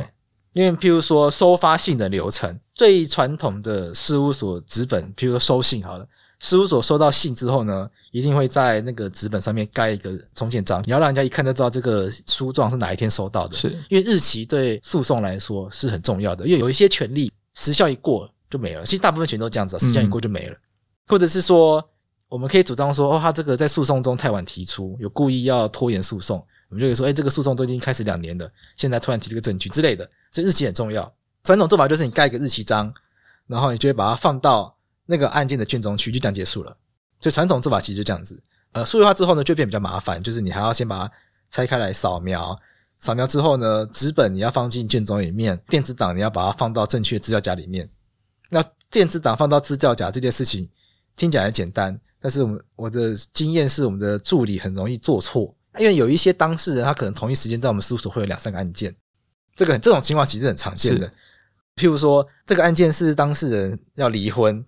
[0.52, 6.04] 因为譬如说收发信的流程，最传统的事务所纸本，譬如说收信好了，
[6.40, 13.54] 事务所收到信之后呢，一定会在那个纸本上面盖一个重建章，你要让人家一看就知道这个书状是哪一天收到的。
[13.54, 20.56] 是因为日期对诉讼来说是很重要的，因为有一些权利时效一过就没了，其实大部分全都这样子、啊，时效一过就没了，
[21.06, 21.80] 或者是说
[22.30, 26.38] 我们可以主张说，哦，他这个在诉讼中太晚提出，有故意要拖延诉讼，
[26.68, 31.12] 我们就可以说，哎，这个诉讼都已经开始两年了，现在突然提这个证据之类的，所以日期很重要。
[31.42, 32.94] 传统做法就是你盖一个日期章，
[33.48, 36.76] 然后你就会把它放到那个案件的卷宗去，就这样结束了。
[37.18, 38.40] 所以传统做法其实就这样子。
[38.72, 41.12] 呃，数字化之后呢，就变比较麻烦，就是你还要先把它
[41.50, 42.56] 拆开来扫描，
[42.98, 47.90] 扫描之后呢，纸本你要放进卷宗里面，电子档你要把它放到正确资料夹里面。
[48.50, 50.68] 那电子档放到资料夹这件事情
[51.16, 58.94] 听起来很简单，但是我们我的经验是，我们的助理很容易做错，因为有一些当事人他可能同一时间在我们事务所会有两三个案件，
[59.56, 61.10] 这个这种情况其实很常见的。
[61.76, 64.62] 譬如说，这个案件是当事人要离婚，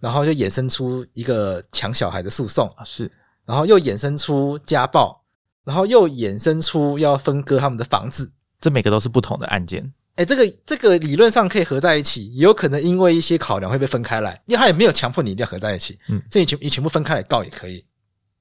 [0.00, 3.10] 然后就衍生出一个抢小孩的诉讼，啊，是。
[3.46, 5.24] 然后又衍生出家暴，
[5.64, 8.30] 然后又衍生出要分割他们的房子。
[8.60, 17.84] 这每个都是不同的案件，哎，这个这个理论上可以合在一起，也有可能因为一些考量会被分开来，因为他也没有强迫你一定要合在一起，嗯所以你全你全部分开来告也可以。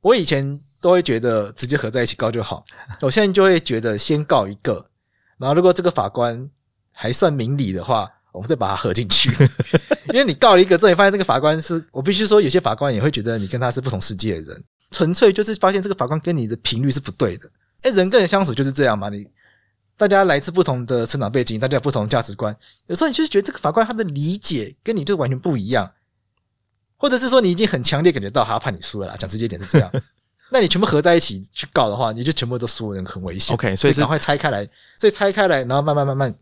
[0.02, 2.66] 我以前都会觉得直接合在一起告就好，
[3.02, 4.86] 我现在就会觉得先告一个，
[5.38, 6.50] 然后如果这个法官
[6.92, 9.30] 还算明理的话，我们再把它合进去。
[10.12, 17.50] 因为你告了一个之后，你发现这个法官是我必须说，有些法官也会觉得你跟他是不同世界的人，纯粹就是发现这个法官跟你的频率是不对的。
[17.84, 19.26] 哎，人跟人相处就是这样嘛，你
[20.02, 25.92] 大家来自不同的成长背景，大家有不同的价值观，有时候你就是觉得这个法官他的理解跟你就完全不一样，
[26.98, 29.92] 或者是说你已经很强烈感觉到他判你输了啦，讲直接一点是这样。
[30.50, 33.54] 那你全部合在一起去告的话，你就全部都输了，很危险。
[33.54, 36.34] OK，所以是赶快拆开来，所以拆开来，然后慢慢慢慢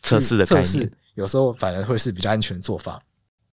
[0.00, 3.02] 测试的概测试，有时候反而会是比较安全的做法。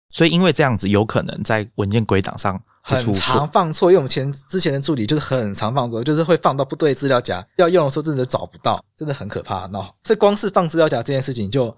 [0.09, 3.49] 所以因为这样子，有可能在文件归档上很常错。
[3.53, 9.67] 放错，因为我们前之前的助理就是很常放错，就是会放到不对资料夹，要用的时候真的找不到，真的很可怕。
[9.67, 11.75] 那所以光是放资料夹这件事情，就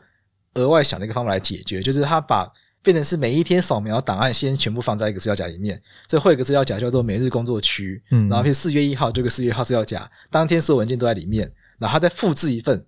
[0.55, 2.47] 额外想了一个方法来解决，就是他把
[2.81, 12.85] 变成是每一天扫描档案先全部放在一个资料夹里面，所以会有一个资料夹叫做每日工作区，嗯然后譬如四月一号这个四月一号资料夹，当天所有文件都在里面，然后他再复制一份，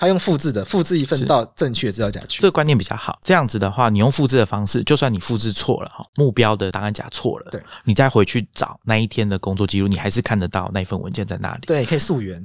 [0.00, 2.46] 他用复制的复制一份到正确的资料夹去这。
[2.46, 3.18] 个观念比较好。
[3.24, 11.62] 这样子的话，你用复制的方式，就算你复制错了哈，目标的档案夹错了，对，你再回去找那一天的工作记录，你还是看得到那一份文件在那里。
[11.66, 12.40] 对，可以溯源。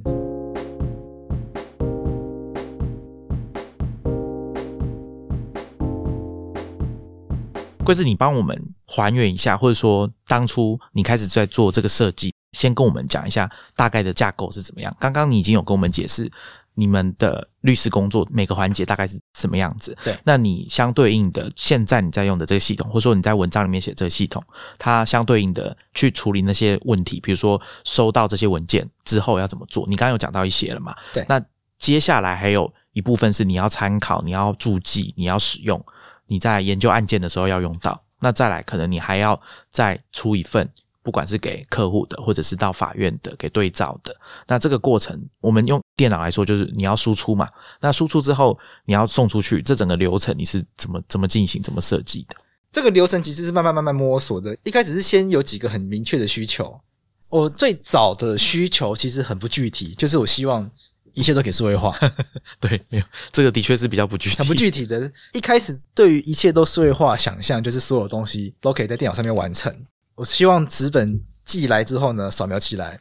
[7.84, 14.96] 贵子，你帮我们还原一下，或者说当初你开始在做这个设计，先跟我们讲一下大概的架构是怎么样。
[14.98, 16.28] 刚刚你已经有跟我们解释
[16.74, 19.96] 你们的律师工作每个环节大概是什么样子。
[20.04, 24.42] 对那你相对应的现在你在用的这个系统，或者说你在文章里面写这个系统，
[24.78, 30.94] 它相对应的去处理那些问题，比如说收到这些文件之后要怎么做，你刚刚有讲到一些了嘛？
[31.12, 31.40] 对那
[31.78, 35.84] 接下来还有一部分是你要参考、你要注记、你要使用，
[36.26, 38.02] 你在研究案件的时候要用到。
[38.20, 40.70] 那再来，可能你还要再出一份
[41.04, 44.16] 不管是给客户的，或者是到法院的给对照的。
[44.48, 47.46] 那这个过程，我们用电脑来说，就是你要输出嘛。
[47.80, 52.34] 那输出之后，你要送出去，这整个流程你是怎么怎么进行、怎么设计的？
[52.72, 54.56] 这个流程其实是慢慢慢慢摸索的。
[54.64, 56.80] 一开始是先有几个很明确的需求。
[57.28, 60.68] 我最早的需求其实很不具体，就是我希望
[61.12, 61.94] 一切都可以数位化。
[62.58, 65.12] 对，没有这个的确是比较不具体， 很不具体的。
[65.32, 69.70] 一开始对于一切都数位化想象，就是所有东西都可以在电脑上面完成。
[70.16, 73.00] 我希望纸本寄来之后呢，扫描起来，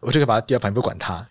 [0.00, 1.26] 我就可以把它丢到旁边不管它。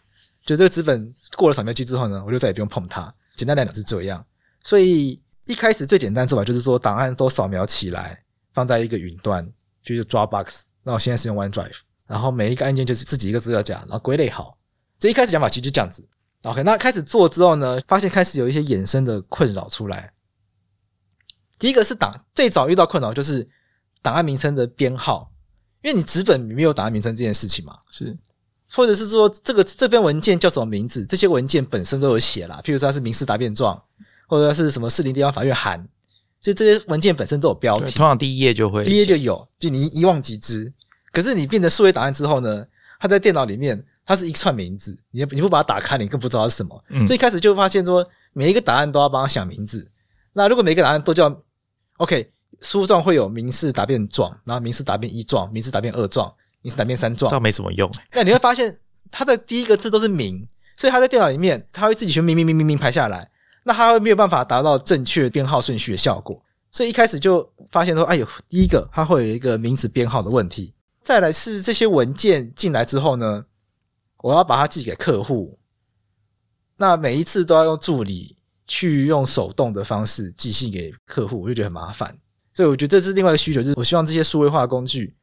[0.46, 3.14] 就这个纸本过了扫描机之后呢，我就再也不用碰它。
[3.36, 4.26] 简单来讲是这样。
[4.62, 9.50] 所以一开始最简单做法就是说，档案都扫描起来，放在一个云端，
[9.82, 10.64] 就是 Dropbox。
[10.84, 11.78] 那我现在是用 OneDrive。
[12.06, 14.58] 然后每一个案件就是自己一个资料夹，然后归类好。
[15.00, 16.08] 这一开始讲法其实就这样子。
[16.44, 20.12] OK，那开始做之后呢，发现开始有一些衍生的困扰出来。
[21.58, 23.48] 第一个是档最早遇到困扰就是
[24.04, 25.32] 档案名称的编号，
[25.82, 28.16] 因为你纸本没有档案名称这件事情嘛，是，
[28.72, 33.82] 或者是说这个这篇文件叫什么名字，这些文件本身都有写啦，譬如说它是民事答辩状，
[34.28, 35.80] 或者是什么士林地方法院函，
[36.40, 40.72] 所以这些文件本身都有标题，通常第一页就会，第一页就有，就你一望即知。
[41.12, 42.66] 可是你变成数位档案之后呢？
[43.00, 46.82] 它在电脑里面，它是一串名字，你你不把它打开，你更不知道是什么。
[47.06, 49.92] 所以一开始就发现说，每一个答案都要帮他想名字。
[50.32, 51.44] 那如果每个答案都叫
[51.98, 57.92] OK，书状会有民事答辩状，然后民事答辩一状、民事答辩二状、民事答辩三状，这没什么用。
[58.14, 58.80] 那你会发现，
[59.12, 63.30] 它的第一个字都是名，所以它在电脑里面，它会自己去明明明明明排下来，
[63.64, 66.42] 那它会没有办法达到正确编号顺序的效果。
[66.72, 70.74] 所以一开始就发现说，哎呦，第一个它会有一个名字编号的问题。
[71.02, 73.46] 再来是这些文件进来之后呢，
[74.20, 75.60] 我要把它寄给客户，
[76.78, 82.18] 那每一次都要用助理去用手动的方式寄信给客户，我就觉得很麻烦。
[82.54, 85.16] 所以我觉得这是另外一个需求，就是我希望这些数位化工具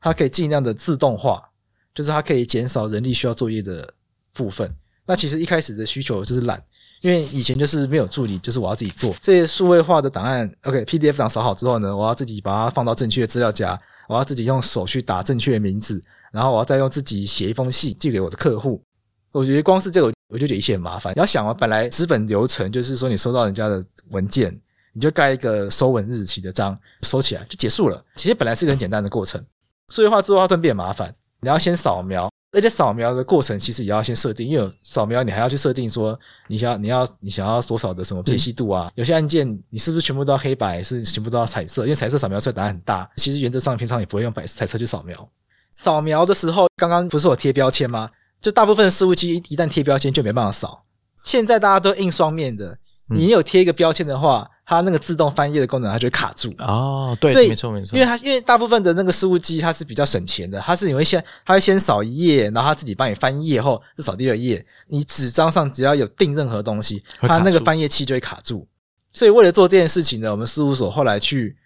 [0.00, 1.50] 它可以尽量的自动化，
[1.94, 3.94] 就是它可以减少人力需要作业的
[4.32, 4.74] 部分。
[5.06, 6.62] 那其实一开始的需求就是懒，
[7.00, 10.52] 因为以前就是没有助理，就是我要自己做这些数位化的档案。
[10.64, 13.80] OK，PDF 档扫好之后呢，我要自己把它放到正确的资料夹。
[14.08, 18.82] 我要自己用手去打正确的名字，然后我要再用自己写一封信寄给我的客户。
[19.30, 21.14] 我觉得光是这个，我就觉得一切很麻烦。
[21.14, 24.60] 你要想啊，本来资本流程就是说，你收到人家的文件，
[24.92, 28.04] 你就盖一个收文日期的章，收起来就结束了。
[28.16, 29.40] 其实本来是一个很简单的过程，
[29.88, 31.14] 数字化之后它真变麻烦。
[31.40, 32.30] 你要先扫描。
[32.54, 38.92] 而且扫描的过程其实也要先设定，因为扫描你还要去设定说你想要你要你想要多少的什么解析度啊？
[38.94, 41.84] 有些按键你是不是全部都要黑白，是全部都要彩色？
[41.84, 43.10] 因为彩色扫描出来答案很大。
[43.16, 45.26] 其实原则上平常也不会用白彩色去扫描。
[45.74, 48.10] 扫描的时候，刚刚不是有贴标签吗？
[48.38, 50.84] 就大部分事务机一旦贴标签就没办法扫。
[51.24, 52.76] 现在大家都印双面的，
[53.08, 54.50] 你有贴一个标签的话。
[54.64, 57.16] 它那个自动翻页的功能，它就会卡住哦。
[57.20, 57.96] 对，没错没错。
[57.96, 64.64] 因为它因为大部分的那个事务机，它是比较省钱的，它是你会先它会先扫一页，然后它自己帮你翻页后再扫第二页。
[64.88, 68.66] 你纸张上只要有定任何东西，它那个翻页器就会卡住。
[69.10, 71.56] 所以为了做这件事情呢，我们事务所后来去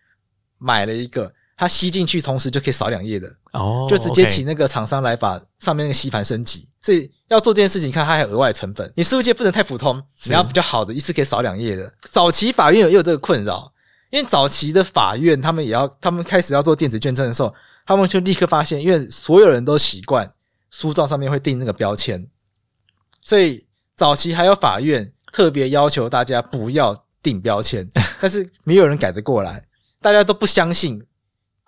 [0.59, 1.33] 买了一个。
[1.57, 6.69] 它吸进去，同时就可以扫两页的哦，就直接请那个厂商来把上面那个吸盘升级。
[6.81, 8.93] 所以要做这件事情，看它还有额外成本。
[8.95, 11.91] 你事务界不能太普通，你要比较好的，一次可以扫两页的。
[12.03, 13.73] 早期法院有也有这个困扰，
[14.11, 17.53] 因为早期的法院他们也要，他们开始要做电子卷证的时候，
[17.87, 20.31] 他们就立刻发现，因为所有人都习惯
[20.71, 22.29] 书状上面会钉那个标签，
[23.23, 23.67] 所以
[23.97, 27.91] 早期还有法院特别要求大家不要钉标签，
[28.21, 29.67] 但是没有人改得过来，
[30.03, 31.03] 大家都不相信。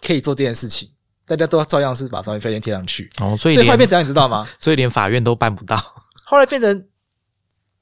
[0.00, 0.90] 可以做这件事情，
[1.26, 3.10] 大家都照样是把防疫标签贴上去。
[3.20, 4.46] 哦，所以后来变怎样，你知道吗？
[4.58, 5.76] 所以连法院都办不到。
[6.24, 6.86] 后来变成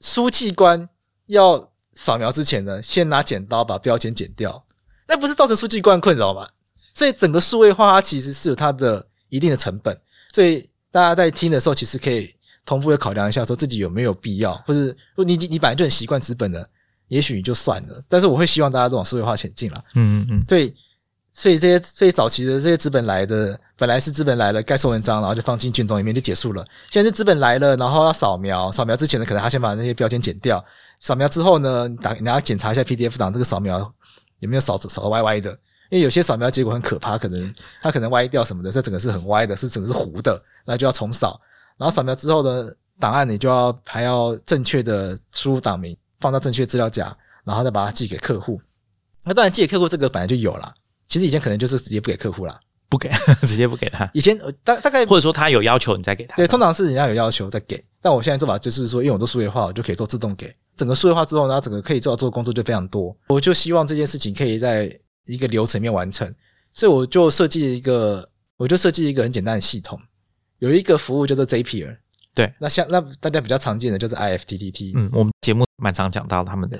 [0.00, 0.88] 书记官
[1.26, 4.64] 要扫描之前呢，先拿剪刀把标签剪掉，
[5.08, 6.48] 那不是造成书记官困扰吗？
[6.94, 9.96] 所以整个数位化它其实是有它的一定的成本。
[10.32, 16.68] 所以大家在听的时候，其实可以同步的考量一下，说自己有没有必要，或者你你本来就很习惯纸本的，
[17.08, 18.02] 也许你就算了。
[18.08, 19.84] 但是我会希望大家都往数位化前进了。
[19.94, 20.74] 嗯嗯嗯，所以。
[21.36, 26.64] 所以这些最早期的这些资本来的，本来是资本来了盖收文章，然后就放进卷宗里面就结束了。
[26.90, 30.64] 现在是资本来了，然后要扫描，扫描之前呢，可能他先把那些标签剪掉。
[30.98, 33.78] 扫描之后呢，打你要检查一下 PDF 档这个扫描
[34.38, 35.50] 有没有扫扫的歪歪的，
[35.90, 41.38] 因为有些扫描结果很可怕，可能它可能歪掉什么的，这整个是很歪的，是整个是糊的，那就要重扫。
[41.76, 42.66] 然后扫描之后呢
[42.98, 48.58] 档案你就要还要正确的输入档名，放到正确资料夹，然后再把它寄给客户。
[49.22, 50.72] 那当然寄给客户这个本来就有了。
[51.06, 53.08] 其实以前可能就是直接不给客户啦，不给，
[53.42, 54.08] 直接不给他。
[54.12, 56.36] 以前大大概或者说他有要求，你再给他。
[56.36, 57.82] 对，通常是人家有要求再给。
[58.00, 60.54] 但我现在做法就是说，因为我都数位化，我就可以做自动给。
[60.76, 63.16] 整个数位化之后，然后整个可以做到做工作就非常多。
[63.28, 64.90] 我就希望这件事情可以在
[65.26, 66.32] 一个流程面完成，
[66.72, 69.98] 所以我就设计了一个我就设计一个很简单的系统，
[70.58, 71.96] 有一个服务叫做 Zapier。
[72.34, 74.92] 对，那像那大家比较常见的就是 IFTTT。
[74.94, 76.78] 嗯，我们节目蛮常讲到他们的。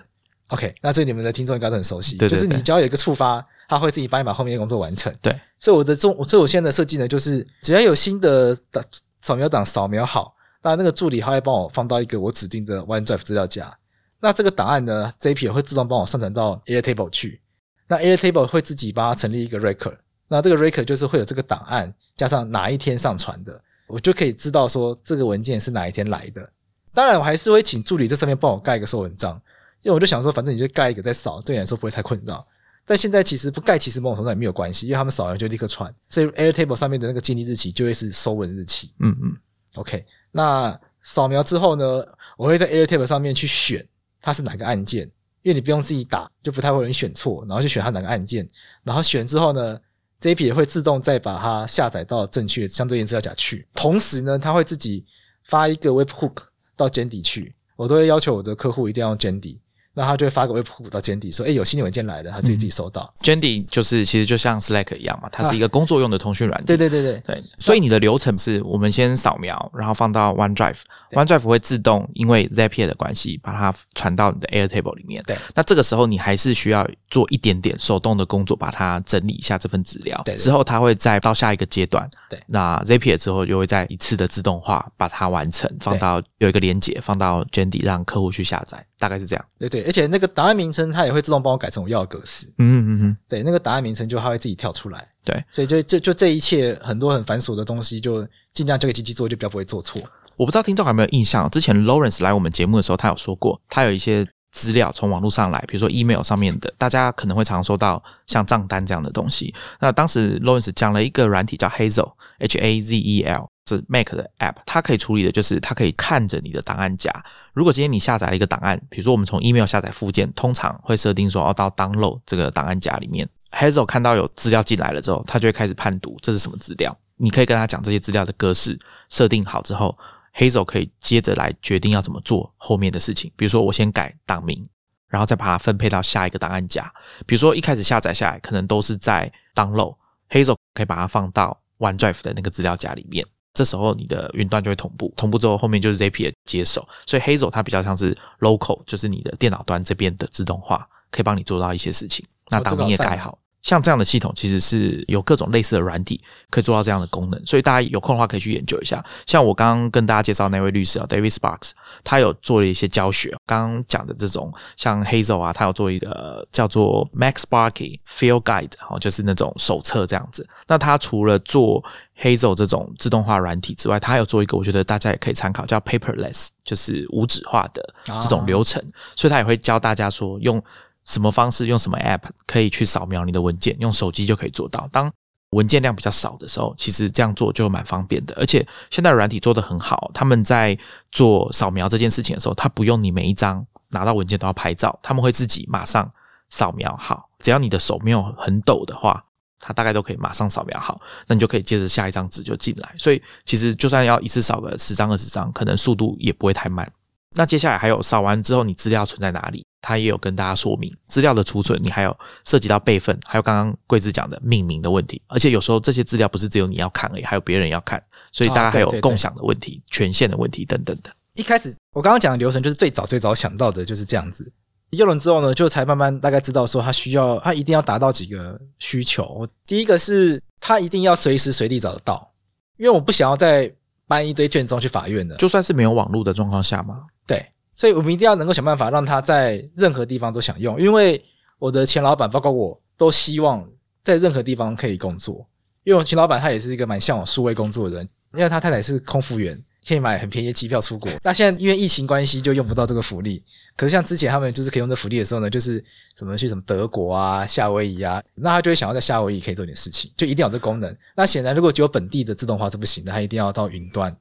[0.49, 5.13] OK，那所以你们的听众应该都很熟悉，对对就是你只要有一个触发，它会自己帮你把后面的工作完成。
[5.21, 8.85] 对，所以我的中，所以我现在的设计呢，就是只要有新的档
[9.23, 13.77] 扫描档扫描好，那那个助理他会帮我放到一个我指定的 OneDrive 资料夹。
[14.21, 17.41] 那这个档案呢，Zapier 会自动帮我上传到 Airtable 去。
[17.89, 19.97] 那 Airtable 会自己帮它成立一个 record。
[20.29, 26.49] 那这个 record 就是会有这个档案加上哪一天上传的，我就可以知道说这个文件是哪一天来的。
[26.95, 29.41] 当然，我还是会请助理在上面帮我盖一个收文章，
[29.83, 32.47] 因为我就想说，反正你就盖一个再扫，对你来说不会太困扰。
[32.89, 38.93] 但现在其实不盖，其实某种程度上也没有关系，因为他们扫完就立刻传，所以 Airtable 上面的那个建立日期就会是收文日期。
[39.01, 39.37] 嗯嗯
[39.75, 42.05] ，OK，那扫描之后呢，
[42.37, 43.85] 我会在 Airtable 上面去选
[44.21, 45.03] 它是哪个按键，
[45.43, 48.49] 因为你不用自己打，就不太会有人选错，然后就选它哪个按键，
[48.85, 49.81] 然后选之后呢
[50.21, 55.05] ，JP 也会自动再把它下载到正确相对应资料夹去，同时呢，它会自己
[55.43, 56.37] 发一个 Webhook
[56.77, 59.59] 到 Jandy 去，我都会要求我的客户一定要用 Jandy。
[59.97, 63.11] 那他就会发个 Webhook 到 Jandy 说：“哎、有新的文件来了，他自己自己收到。
[63.23, 66.67] Jandy 就是其实就像 Slack 一样嘛，它是一个工作用的通讯软件。
[66.67, 75.23] 对对对对，对，所以你的流程是我们先扫描，然后放到 OneDrive，OneDrive 会自动因为 Zapier 的关系把它传到你的 Airtable 里面。
[75.27, 80.21] 对，那这个时候你还是需要做一点点手动的工作，把它整理一下这份资料。
[80.27, 82.07] 对对之后它会再到下一个阶段。
[82.29, 89.45] 对那 Zapier 之后又会再一次的自动化把它完成，放到有一个连接放到 Jandy 让客户去下载，大概是这样。
[89.59, 92.47] 对对，而且那个档案名称它也会自动帮我改成我要的格式。
[92.59, 95.09] 嗯嗯嗯，对，那个档案名称就它会自己跳出来。
[95.25, 95.43] 对。
[95.51, 100.03] 所以就就就这一切很多很繁琐的东西，就尽量交给机器做，就比较不会做错。
[100.37, 109.55] 我不知道听众有没有印象，之前 Lawrence 来我们节目的时候，他有说过，他有一些资料从网络上来，比如说 email 上面的，大家可能会常收到像账单这样的东西。
[109.81, 117.11] 那当时 Lawrence 讲了一个软体叫 Hazel，H A Z E L，是 Mac 的 app，它可以处理的就是它可以看着你的档案夹。
[117.53, 123.29] 如果今天你下载了一个档案，比如说我们从 email 下载附件，通常会设定说哦到 download 这个档案夹里面。
[123.53, 126.97] Hazel 看到有资料进来了之后，他就会开始判读这是什么资料。
[127.17, 129.97] 你可以跟他讲这些资料的格式设定好之后
[130.35, 133.33] ，Hazel 可以接着来决定要怎么做后面的事情。
[133.37, 134.69] 比如说，我先改档名，
[135.09, 136.93] 然后再把它分配到下一个档案夹。
[137.25, 143.27] 比如说，一开始下载下来可能都是在 download，Hazel 可以把它放到 OneDrive 的那个资料夹里面。
[143.57, 152.23] 这时候你的云端就会同步，同步之后后面就是 Zapier 接手，所以 Hazel 它比较像是 local，就是你的电脑端这边的自动化，可以帮你做到一些事情。
[152.51, 159.05] 那档名也改好，像这样的系统其实是有各种类似的软体可以做到这样的功能，所以大家有空的话可以去研究一下。
[159.27, 161.73] 像我刚刚跟大家介绍那位律师啊，David Sparks，
[162.05, 163.35] 他有做了一些教学。
[163.45, 170.49] 刚刚讲的这种像 Hazel 啊，他有做一个叫做 Max Sparky Field Guide，哦，就是那种手册这样子。
[170.69, 171.83] 那他除了做
[172.21, 178.83] Hazel 这种自动化软体之外，它还有做一个我觉得大家也可以参考，叫 Paperless，就是无纸化的这种流程。
[179.15, 180.63] 所以它也会教大家说用。
[181.07, 184.89] 什么方式用什么 App 可以去扫描你的文件，用手机就可以做到。
[184.91, 185.09] 当
[185.51, 188.35] 文件量比较少的时候，其实这样做就蛮方便的。
[188.37, 190.77] 而且现在软体做的很好，他们在
[191.13, 196.11] 做扫描这件事情的时候，他不用你每一张拿到文件都要拍照，他们会自己马上
[196.51, 197.29] 扫描好。
[197.39, 199.26] 只要你的手没有很抖的话，
[199.59, 202.95] 它大概都可以马上扫描好，那你就可以接着下一张纸就进来。
[202.99, 206.91] 所以其实就算要一次扫个十张二十张，可能速度也不会太慢。
[207.35, 209.65] 那接下来还有扫完之后，你资料存在哪里？
[209.83, 215.21] 它也有跟大家说明资料的储存，你还有涉及到备份，还有刚刚贵子讲的命名的问题。
[215.27, 218.03] 而且有时候这些资料不是只有你要看而已，还有别人要看，
[218.33, 221.11] 所以大家还有共享的问题、权限的问题等等的。
[221.35, 224.51] 一开始我刚刚讲的流程就是最早最早想到的就是这样子。
[224.97, 229.47] 一轮之后呢，就才慢慢大概知道说他需要，他一定要达到几个需求。
[229.67, 232.33] 第一个是他一定要随时随地找得到，
[232.77, 233.73] 因为我不想要再
[234.07, 237.03] 搬一堆卷宗去法院的，就算是没有网络的状况下嘛。
[237.27, 237.45] 对，
[237.75, 241.23] 所以我们一定要能够想办法让他在任何地方都想用，因为
[241.59, 243.69] 我的前老板包括我都希望
[244.03, 245.47] 在任何地方可以工作，
[245.83, 251.11] 因为我前老板他也是一个蛮向往数位工作的人，因为他太太是空服员，可以买很便宜的机票出国。
[251.23, 253.43] 那现在因为疫情关系就用不到这个福利，
[253.77, 255.83] 可是像之前他们就是可以用这福利的时候呢，就是
[256.17, 260.97] 什么去什么德国啊、夏威夷啊，那他就会想要在夏威夷可以做点事情，就一定要有这功能。
[261.15, 264.15] 那显然如果只有本地的自动化是不行的，他一定要到云端。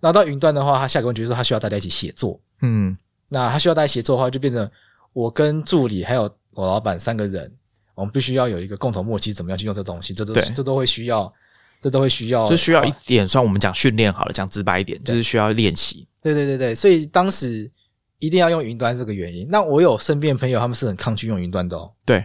[0.00, 2.38] 然后到云端的话，他下个问题就是他需要大家一起协作。
[2.60, 2.96] 嗯，
[3.28, 4.70] 那他需要大家协作的话，就变成
[5.14, 7.50] 我跟助理还有我老板三个人，
[7.94, 11.32] 我们必须要有一个共同默契，怎么样去用这东西，这都对这都会需要，
[11.80, 16.06] 这都会需要，就需要一点，算我们讲训练好了，讲直白一点，就是需要练习。
[16.22, 17.70] 对对对对，所以当时
[18.18, 19.48] 一定要用云端这个原因。
[19.48, 22.24] 那我有身边朋友，他们是很抗拒用云端的哦，对，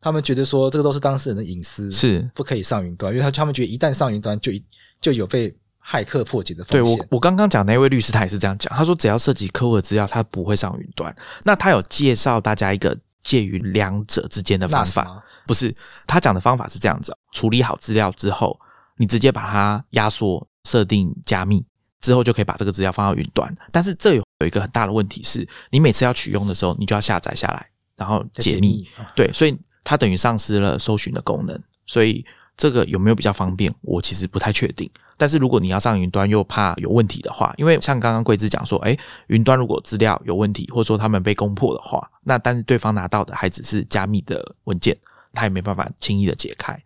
[0.00, 4.52] 他们觉得说这个都是当事人的隐私，是不可以上云端，因为他他们觉得一旦上云端就
[5.00, 6.98] 就有被骇客破解的对风险。
[6.98, 11.14] 对我，我刚刚讲那位律师他也是这样讲，他说只要涉及客户的资料，他不会上云端。
[11.44, 15.74] 那他有介绍大家一个介于两者之间的方法，吗不是
[16.06, 18.58] 他讲的方法是这样子：处理好资料之后，
[19.00, 21.64] 你直接把它压缩、设定加密
[22.02, 23.50] 之后，就可以把这个资料放到云端。
[23.72, 28.86] 但是这有有一个很大的问题是，你每次要取用的时候，你就要下载下来，然后在解密。
[28.98, 32.22] 啊对，所以它等于丧失了搜寻的功能，所以
[32.58, 34.90] 这个有没有比较方便，我其实不太确定。
[35.16, 38.94] 但是如果你要上云端又怕有问题的话，因为像刚刚桂枝讲说，哎，
[39.28, 44.94] 云端如果资料有问题，或者说他们被攻破的话，那但是对方拿到的还只是加密的文件，
[45.32, 46.82] 他也没办法轻易的解开，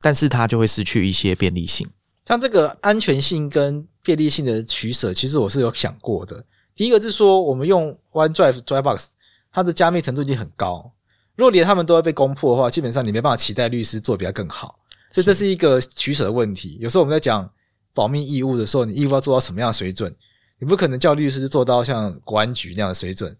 [0.00, 1.88] 但是它就会失去一些便利性。
[2.24, 6.44] 像这个安全性跟便利性的取舍，其实我是有想过的。
[6.74, 9.06] 第一个是说，我们用 OneDrive、Dropbox，
[9.50, 10.92] 它的加密程度已经很高。
[11.36, 14.78] 如果连他们都要被攻破的话，基本上你没办法期待律师做比它更好。
[15.10, 16.76] 所以这是一个取舍的问题。
[16.80, 17.50] 有时候我们在讲
[17.94, 20.14] 保密义务的时候，你义务要做到什么样的水准？
[20.58, 23.34] 你不可能叫律师做到像国安局那样的水准。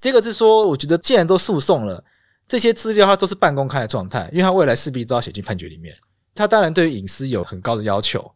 [0.00, 2.02] 第二个是说，我觉得既然都诉讼了，
[2.46, 5.96] 这些资料它都是半公开的状态，因为它未来势必都要写进判决里面。
[6.34, 8.32] 它当然对于隐私有很高的要求，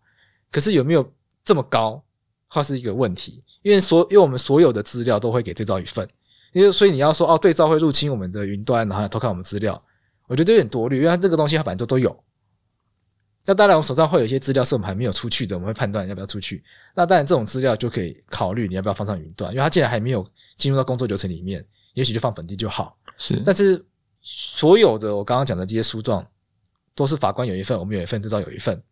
[0.51, 1.13] 可是有没有
[1.45, 2.03] 这么高，
[2.49, 3.45] 它是一个问题。
[3.63, 6.09] 因为所因为我们所有的资料都会给对照一份，
[6.53, 9.83] 因为所以你要说哦，对照会入侵我们的云端，然后偷看我们资料，
[10.27, 12.25] 我觉得有点多虑，因为它这个东西它本来就都有。
[13.47, 16.63] 那当然，我们手上会有一些资料是我们还没有出去的，我们会判断要不要出去。
[16.95, 22.97] 那当然，这种资料就可以考虑你要不要放上云端，因为它既然还没有进入到工作流程里面，也许就放本地就好。
[23.17, 23.83] 是，但是
[24.21, 26.27] 所有的我刚刚讲的这些诉状，
[26.95, 28.83] 都是法官有一份，我们有一份，对照有一份。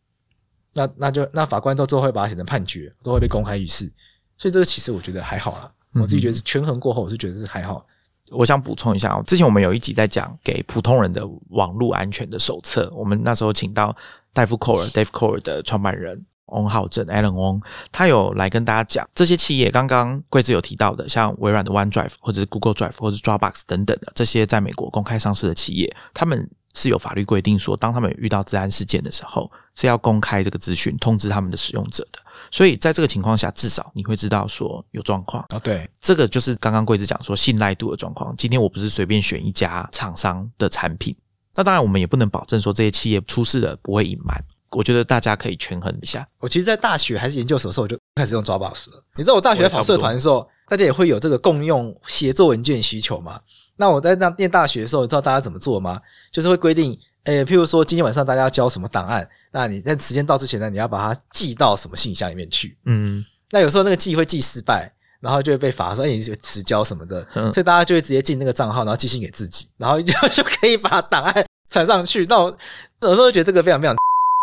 [0.73, 3.91] 那那就那法官到最后会把它写成判决，都会被公开于世。
[4.39, 7.87] 所以这个其实我觉得还好啦，我自己觉得是权衡过后，我是觉得是还好。
[8.31, 13.97] 我想补充一下哦，之前我们有一集在讲给普通人的网络安全的手册，我们那时候请到
[14.33, 32.21] 戴夫·寇尔 （Dave Core） 的创办人翁浩正 （Alan Wong），他有来跟大家讲这些企业，刚刚贵子有提到的，像微软的 OneDrive 或者是 Google Drive 或者是 Dropbox 等等的这些在美国公开上市的企业，他们是有法律规定说，当他们遇到治安事件的时候，是要公开这个资讯，通知他们的使用者的。
[32.51, 35.45] 所以在这个情况下，至少你会知道说有状况。
[35.49, 38.33] 啊，对，这个就是刚刚贵子讲说信赖度的状况。
[38.37, 41.17] 今天我不是随便选一家厂商的产品，
[41.55, 44.45] 那当然我们也不能保证说这些企业出事了不会隐瞒。
[44.77, 46.29] 我觉得大家可以权衡一下。
[46.39, 49.03] 我其实，在大学还是研究所的时候，我就开始用 Dropbox 了。
[49.17, 53.41] 你知道，我大学在跑社团的时候，大家也会有这个共用协作文件需求嘛？
[53.77, 55.99] 那我在那念大学的时候，你知道大家怎么做吗？
[56.31, 62.77] 就是会规定，诶，譬如说今天晚上大家要交什么档案，那你在时间到之前呢，你要把它寄到什么信箱里面去。
[62.85, 72.27] 嗯，那有时候那个寄会寄失败，然后就会被罚说，哎，你迟交什么的，嗯所以大家就会直接进那个账号，然后寄信给自己，然后就 就可以把档案传上去。
[72.27, 72.55] 那我
[73.01, 73.97] 有时候觉得这个非常非常。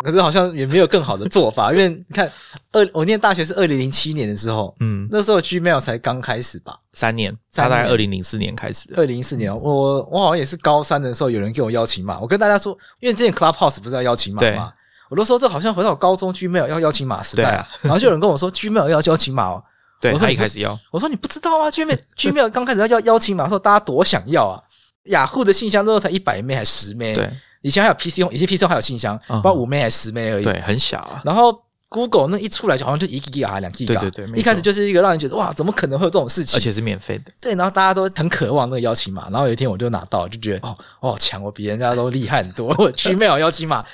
[0.03, 2.31] 可是好像也没有更好的做法， 因为你看，
[2.73, 7.77] 二我念大学是二零零七年的时候，嗯，那时候 Gmail 才刚开始吧，三年，三年。
[7.77, 8.95] 他在二零零四年开始的。
[8.97, 14.55] 二零一四年，我我好像也是高三的时候，有人给我邀请码，我跟大家说，因为之前 Clubhouse 不是要邀请码对。
[14.55, 14.71] 嘛，
[15.09, 17.67] 我都说这好像回到高中 Gmail 要邀请码时代对啊。
[17.81, 19.63] 然后就有人跟我说 Gmail 要邀请码哦，
[20.01, 24.61] 对他我说你一开始要，我说你不知道啊？Gmail Gmail 刚开始要邀邀请码的时候，大家多想要啊！
[25.05, 27.13] 雅虎的信箱那时候才一百枚还十枚。
[27.13, 27.29] 对
[27.63, 30.43] 以前还有 PC 用，以前 PC 用还有信箱，嗯不知道五枚还是十枚而已。
[30.43, 31.21] 对，很小啊。
[31.25, 31.57] 然后
[31.89, 36.57] Google 那一出来就好像就一 G 啊两 G 对对对一开始就是一个让人觉得哇，怎么可能会有这种事情？
[36.57, 43.85] 而且是免费的，对，然后大家都很渴望那个邀请码，然后有一天我就拿到，就觉得哦，我好强，我比人家都厉害很多，我 Gmail 邀请码，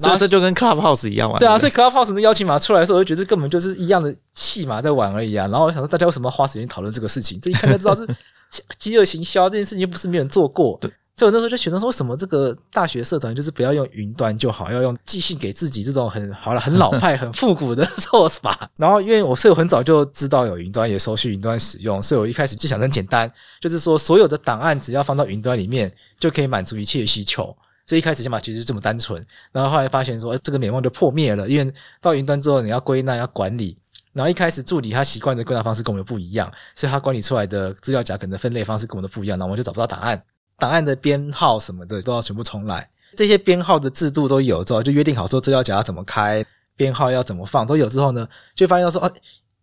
[0.00, 1.38] 然 后就这就跟 Clubhouse 一样嘛。
[1.38, 5.48] 对啊，所以 Clubhouse 的邀请码出来的时候，我就觉得这根本就是一样的戏码在玩而已啊。
[5.48, 7.40] 然后我想说，大家为什么要花时间讨论这个事情？
[7.40, 8.06] 这一看就知道是
[8.78, 10.76] 饥饿行销这件事情，又不是没有人做过。
[10.82, 18.70] 对，所以我那时候就选择说，什么这个大学社团就是不要用云端就好，要用寄信给自己这种很好了、很老派、很复古的 做法。
[18.76, 23.28] 然后，因为我是我很早就知道有云端，也熟悉云端使用，所以我一开始就想很简单，
[23.60, 27.44] 就是说所有的档案只要放到云端里面，就可以满足一切需求。
[27.84, 33.76] 所以一开始想法其实这么单纯，然后后来发现说，哎这个美梦就破灭了，因为到云端之后你要归纳、要管理，
[34.12, 40.22] 然后一开始助理他习惯的归纳方式跟我们不一样，所以他管理出来的资料夹可能分类方式跟我们的不一样，然后我们就找不到档案，
[40.58, 42.90] 档案的编号什么的都要全部重来。
[43.16, 46.44] 这些编号的制度都有之后，就约定好说资料夹要怎么开，
[46.76, 49.10] 编号要怎么放，都有之后呢，就发现到说，哦，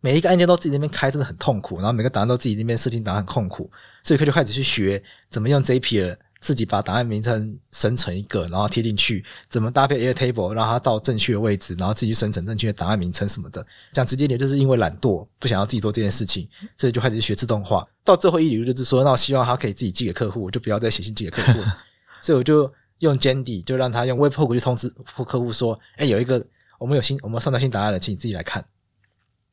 [0.02, 3.70] 每一个案件都自己那边开真的很痛苦，然后每个档案都自己那边设定档案很痛苦，
[4.02, 13.66] 所以他就开始去学怎么用 J P 了自己把档案名称生成一个，然后贴进去，怎么搭配 Airtable 让它到正确的位置，然后自己去生成正确的档案名称什么的。
[13.92, 17.84] 讲直接点，就是因为懒惰，不想要自己做这件事情，所以就开始学自动化。
[18.04, 21.60] 到最后一理由就是说，那我希望他可以自己寄给客户，我就不要再写信寄给客户。
[22.22, 24.88] 所以我就用 Jandy 就让他用 Webhook 去通知
[25.26, 26.46] 客户说，哎，有一个
[26.78, 28.64] 我们有新我们上到新答案了，请你自己来看。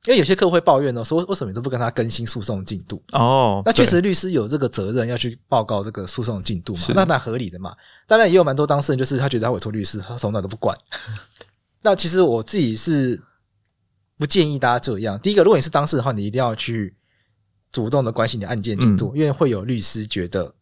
[0.07, 3.01] 因为有些客户会抱怨呢，说为什么你都不跟他更新诉讼进度？
[3.13, 7.73] 哦，那确实律师有这个责任要去报告这个诉讼进度嘛是，那蛮合理的嘛。
[8.09, 10.77] 当然也有蛮多当事人就是他觉得他委托律师，他从来都不管。
[11.83, 13.23] 那其实我自己是
[14.19, 15.17] 不建议大家这样。
[15.21, 16.97] 第一个，如果你是当事人的话，你一定要去
[17.71, 20.53] 主动的关心你的案件进度，因为会有律师觉得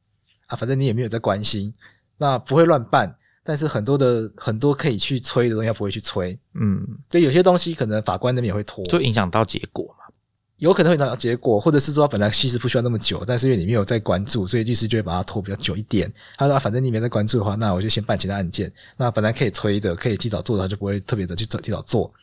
[0.49, 1.73] 啊，反正你也没有在关心，
[2.19, 3.17] 那不会乱办。
[3.51, 6.39] 但是很多的很多可以去催的东西，他不会去催。
[6.55, 10.05] 嗯，所以有些东西可能法官那边也会拖，就影响到结果嘛。
[10.59, 16.09] 有可能会拿到结果，或者是说本来其实不需要那么久，但是因为你没有在关注，所以律师就会把它拖比较久一点。
[16.37, 18.73] 他说、啊反正你没在关注的话，那我就先办其他案件。
[18.97, 22.15] 那本来可以催的，可以提早做的，他就不会特别的去做提早做。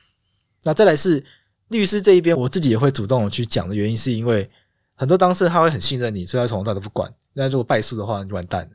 [0.64, 1.22] 那再来是
[1.68, 4.50] 律师这一边，我自己也会主动去讲的原因，是因为
[4.96, 7.14] 很多当事人他会很信任你，所以他从头到尾都不管。
[7.34, 8.70] 那如果败诉的话，你就完蛋。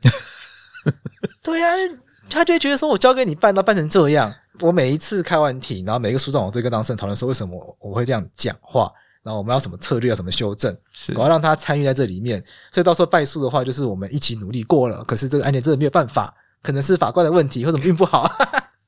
[1.41, 1.67] 对呀、
[2.33, 12.43] 他就会觉得说我交给你办，到办成这样，我每一次开完庭，然后每一个诉状，我都会跟当事人讨论说为什么我我会这样讲话，然后我们要什么策略，要什么修正，是我要让他参与在这里面。
[12.71, 18.29] 所以到时候败诉的话，就是我们一起努力过了，可是这个案件真的没有办法，可能是法官的问题，或者运不好。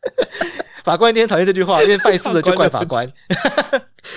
[0.83, 3.11] 法官一定很讨厌这句话，因为败诉的就怪法官。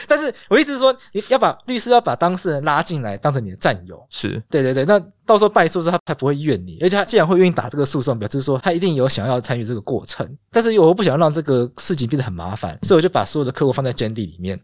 [0.09, 4.05] 但是我意思是说，你要把律师要把当事人拉进来，当成你的战友。
[4.11, 10.27] 是，对对对，那到时候败诉之后，他才不会怨你，而且他既然会愿意打这个诉讼，表示说他一定有想要参与这个过程。
[10.51, 14.59] 但是我又不想让这个事情变得很麻烦，所以我就把所有的客户放在监地里面，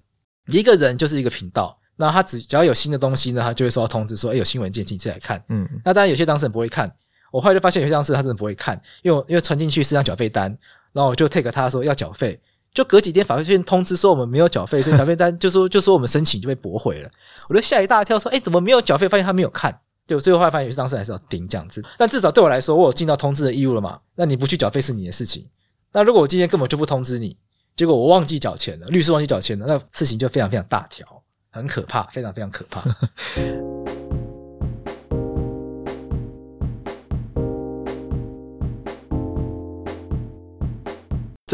[0.46, 1.78] 一个人就是一个频道。
[1.96, 5.40] 那他只只要有新的东西呢，他就会收到通知说，哎，有新文件，请你自己来看。
[5.48, 6.92] 嗯，那当然有些当事人不会看，
[7.30, 10.50] 我后来就发现有些当事人他真的不会看，因为因为传进去是张缴费单，
[10.92, 12.40] 然后我就 take 他说要缴费，
[12.74, 17.10] 就隔几天法院通知说我们没有缴费，所以缴费单就说就说我们申请就被驳回了，
[17.48, 19.08] 我就吓一大跳说，哎，怎么没有缴费？
[19.08, 19.80] 发现他没有看。
[20.06, 23.98] 对，所以我后发现有些当事人还是要顶这样子，但至少对我来说，我有尽到通知的义务了嘛。
[24.16, 25.48] 那你不去缴费是你的事情。
[25.92, 27.38] 那如果我今天根本就不通知你，
[27.74, 31.06] 结果我忘记缴钱了，律师忘记缴钱了，那事情就非常非常大条，
[31.50, 32.82] 很可怕，非常非常可怕。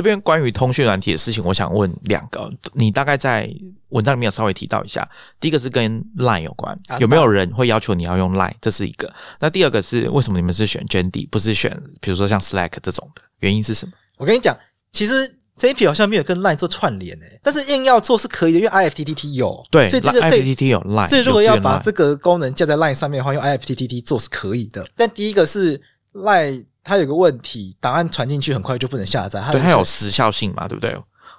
[0.01, 3.47] 这边关于通讯软体的事情，我想问两个，你大概在
[3.91, 5.07] 文章里面有稍微提到一下。
[5.39, 8.55] 第一个是跟 Line 有关啊，有没有人会要求你要用 Line？
[8.63, 9.13] 这是一个。
[9.39, 13.21] 那第二个是为什么你们是选 Jandy，不是选比如说像 Slack 这种的？
[13.41, 13.93] 原因是什么？
[14.17, 14.57] 我跟你讲，
[14.91, 24.89] 其实这一批好像没有跟 Line 做串联诶、但是硬要做是可以的，因为 IFTTT 有，对，所以这个这 IFTTT 有 Line，所以如果要把这个功能架在 Line 上面的话，用 IFTTT 做是可以的。
[24.97, 25.79] 但第一个是
[26.15, 30.97] Line 它有个问题，档案传进去很快就不能下载，对它的有时效性嘛，对不对？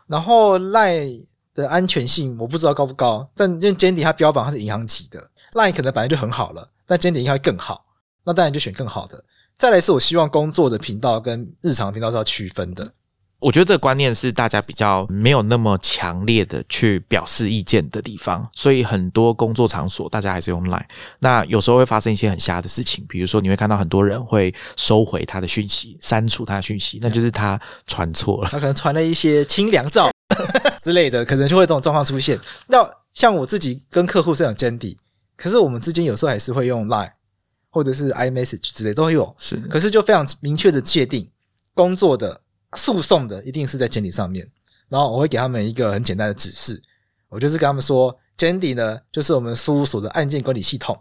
[0.08, 7.84] 然后 Line 的安全性我不知道高不高，但因为 Jandy 它标榜它是银行级的，Line 可能本来就很好了，但 Jandy 应该会更好，
[8.24, 9.24] 那当然就选更好的。
[9.58, 12.92] 再来是我希望工作的频道跟日常频道是要区分的，
[13.42, 20.86] 我觉得这个观念是大家比较没有那么强烈的去表示意见的地方，所以很多工作场所大家还是用 Line。
[21.18, 28.50] 那有时候会发生一些很瞎的事情，比如说你会看到很多人会收回他的讯息，删除他的讯息，那就是他传错了。
[28.52, 30.12] 他可能传了一些清凉照
[30.84, 32.39] 之类的，可能就会有这种状况出现。
[32.68, 34.98] 那像我自己跟客户是讲 Jandy，
[35.36, 37.12] 可是我们之间有时候还是会用 Line
[37.72, 41.28] 或者是 iMessage 之类都会有，是，可是就非常明确的界定
[41.74, 42.42] 工作的
[42.78, 44.50] 诉讼的一定是在 Jandy 上面，
[44.90, 46.82] 然后我会给他们一个很简单的指示，
[47.30, 51.00] 我就是跟他们说 Jandy 呢就是我们事务所的案件管理系统，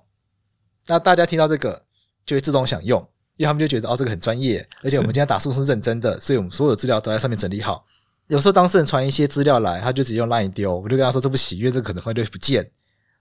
[0.86, 1.84] 那大家听到这个
[2.26, 3.00] 就会自动想用，
[3.36, 7.84] 因为他们就觉得哦这个很专业，而且我们今天打诉讼是认真的，所以我们所有资料都在上面整理好。
[8.26, 12.70] 有时候当事人传一些资料来，他就直接用 Line 丢，我就跟他说这不行，因为这可能会就不见，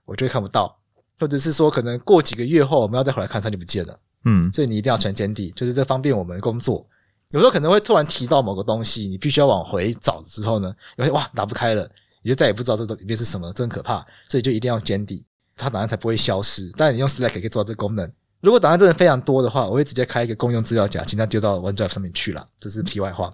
[0.04, 0.78] 我就会看不到，
[1.18, 3.98] 或者是说可能过几个月后我们要再回来看，它就不见了。
[4.24, 6.86] 嗯，所以你一定要传简体，就是这方便我们工作。
[7.30, 11.88] 有时候可能会突然提到某个东西，你必须要往回找之后呢，有些哇打不开了，
[12.22, 14.04] 你就再也不知道这里面是什么，真可怕。
[14.28, 15.22] 所以就一定要坚定，
[15.56, 16.68] 它档案才不会消失。
[16.72, 18.10] 当然你用 Slack 也可以做到这个功能。
[18.40, 22.46] 如果档案真的非常多的话，我会直接开一个共用资料夹，请它丢到 OneDrive 上面去了。
[22.58, 23.32] 这是题外话。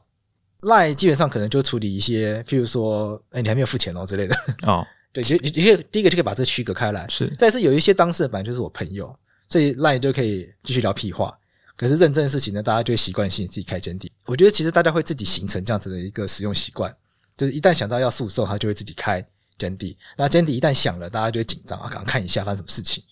[0.60, 4.34] Line 基本上可能就处理一些，譬如说，哎，你还没有付钱哦之类的。
[4.66, 7.06] 哦， 对，就一个第一个就可以把这区隔开来。
[7.08, 9.16] 是再是有一些当事人本来就是我朋友，
[9.48, 11.38] 所以 Line 就可以继续聊屁话。
[11.76, 14.10] 可是认证的事情呢，大家就会习惯性自己开简体。
[14.24, 16.94] 我觉得其实大家会自己形成这样子的一个使用习惯，
[17.36, 19.24] 就是一旦想到要诉讼，他就会自己开
[19.58, 19.96] 简体。
[20.16, 23.04] 那简体一旦响了，大家就会紧张啊，赶快看一下发生什么事情。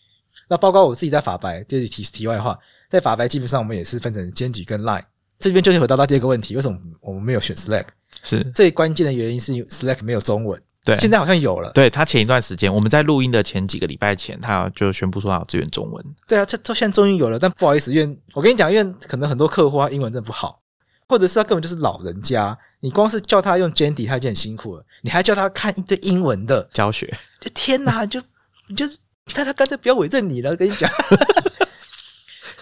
[0.48, 2.58] 那包括我自己在法白，这是题题外话，
[2.90, 5.04] 在法白基本上我们也是分成简体跟 Line。
[5.38, 7.86] 这边就会回答到第二个问题，为什么我们没有选 Slack？
[8.22, 11.70] 是，最关键的原因是 Slack 没有中文，对现在好像有了。
[11.72, 16.04] 对他前一段时间，我们在录音的前几个礼拜前，他就宣布说他要支援中文。
[16.28, 20.60] 对啊，这这现在终于有了，但不好意思，因为我跟你讲，因为可能很多客户他英文真的不好，
[21.08, 28.20] 或者是他根本就是老人家，你光是叫他用 Jandy 他已经很辛苦了，你还叫他看一堆英文的，教学，就天哪，就
[28.68, 30.90] 你就你看他干脆不要委任你了，跟你讲。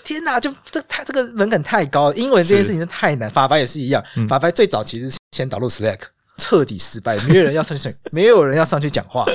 [0.04, 3.30] 天哪，就这他这个门槛太高了，英文这件事情真的太难。
[3.30, 6.00] 法白也是一样，嗯法白最早其实是先导入 Slack，
[6.38, 9.26] 彻底失败，没有人要上去， 没有人要上去讲话，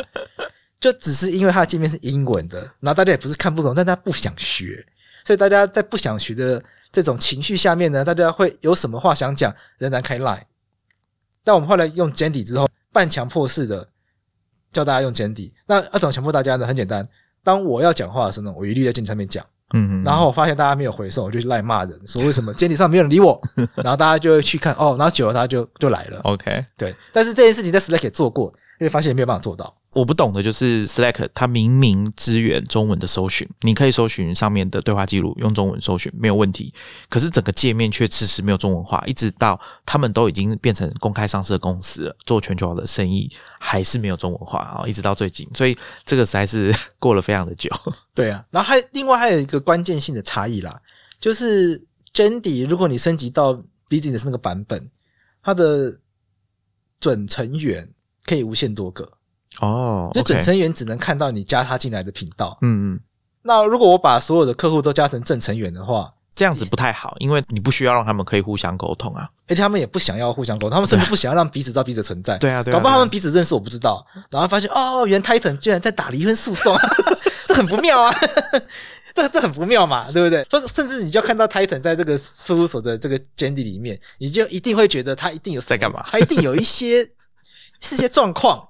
[0.79, 4.85] 就只是因为他的界面是英文的，然后大家也不是看不懂，但他不想学，
[5.25, 10.43] 所以大家在不想学的这种情绪下面呢，大家会有什么话想讲，仍然开 Line。
[11.43, 13.87] 但我们后来用简体之后，半强迫式的
[14.71, 15.51] 叫大家用 Jandy。
[15.65, 16.67] 那要怎么强迫大家呢？
[16.67, 17.07] 很简单，
[17.43, 19.45] 当我要讲话的时候呢，我一律在简体上面讲。
[19.73, 23.41] 嗯，然后我发现大家没有回送，我就去赖骂人，说为什么 Jandy 上没有人理我，
[23.75, 26.19] 然后大家就会去看哦，然后久了他就就来了。
[26.23, 28.47] OK，对，但是这件事情在 Slack 也做过，
[28.79, 29.73] 因为发现没有办法做到。
[29.97, 36.71] 我不懂的就是 Slack，它明明支援中文的搜寻，你可以搜寻上面的对话记录，用中文搜寻没有问题。
[37.09, 43.27] 可是整个界面却迟迟没有中文化，一直到他们都已经变成公开上市的公司了，做全球化的生意，
[43.59, 45.75] 还是没有中文化啊，一直到最近，所以
[46.05, 47.71] 这个实在是过了非常的久。
[48.13, 50.79] 对啊，然后还另外还有一个关键性的差异啦，
[51.19, 51.75] 就是
[52.13, 53.55] Jandy 如果你升级到
[53.89, 54.91] Business 那个版本，
[55.41, 55.99] 它的
[56.99, 57.89] 准成员
[58.25, 59.16] 可以无限多个，
[59.61, 62.57] 哦，就准成员只能看到你加他进来的频道。
[62.61, 62.99] 嗯嗯，
[63.43, 69.27] 那如果我把所有的客户都加成正成员的话，这样子不太好，因为你不需要让他们可以互相沟通啊。
[69.47, 72.37] 而且他们也不想要互相沟通，他们甚至不想要让彼此知道彼此存在。
[72.37, 76.77] 对啊，对啊，搞不好他们彼此认识我不知道，然后发现哦，原来 Titan 居然在打离婚诉讼，
[77.47, 78.13] 这很不妙啊！
[79.15, 80.45] 这这很不妙嘛，对不对？
[80.51, 87.03] 或者甚至你就看到 Titan 在这个事务所的这个 Jandy 里面，你就一定会觉得他一定有在干嘛他一定有一些
[87.81, 88.66] 是些状况。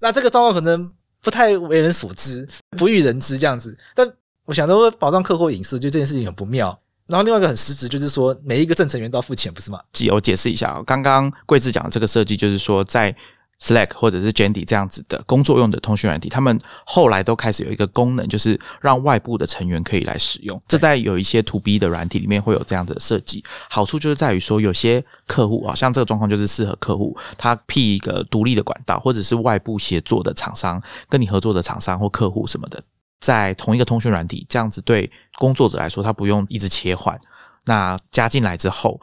[0.00, 0.90] 那这个状况可能
[1.22, 3.76] 不太为人所知，不欲人知这样子。
[3.94, 4.10] 但
[4.46, 6.76] 我想都会保障客户隐私，就这件事情很不妙。
[7.06, 9.80] 然后另外一个很实质，就是说每一个正成员都要付钱，不是吗？
[9.92, 13.14] 解我解释一下啊，刚刚贵志讲的这个设计，就是说在
[13.60, 20.60] Slack 或者是 Jandy 这样子的工作用的通讯软体，他们后来都开始有一个功能，就是让外部的成员可以来使用。
[20.66, 32.82] 这在有一些 To B 的软体里面会有这样的设计，好处就是在于说，有些客户啊，像这个状况就是适合客户他辟一个独立的管道，或者是外部协作的厂商跟你合作的厂商或客户什么的，
[33.20, 37.20] 在同一个通讯软体，这样子对工作者来说，他不用一直切换。
[37.66, 38.98] 那加进来之后，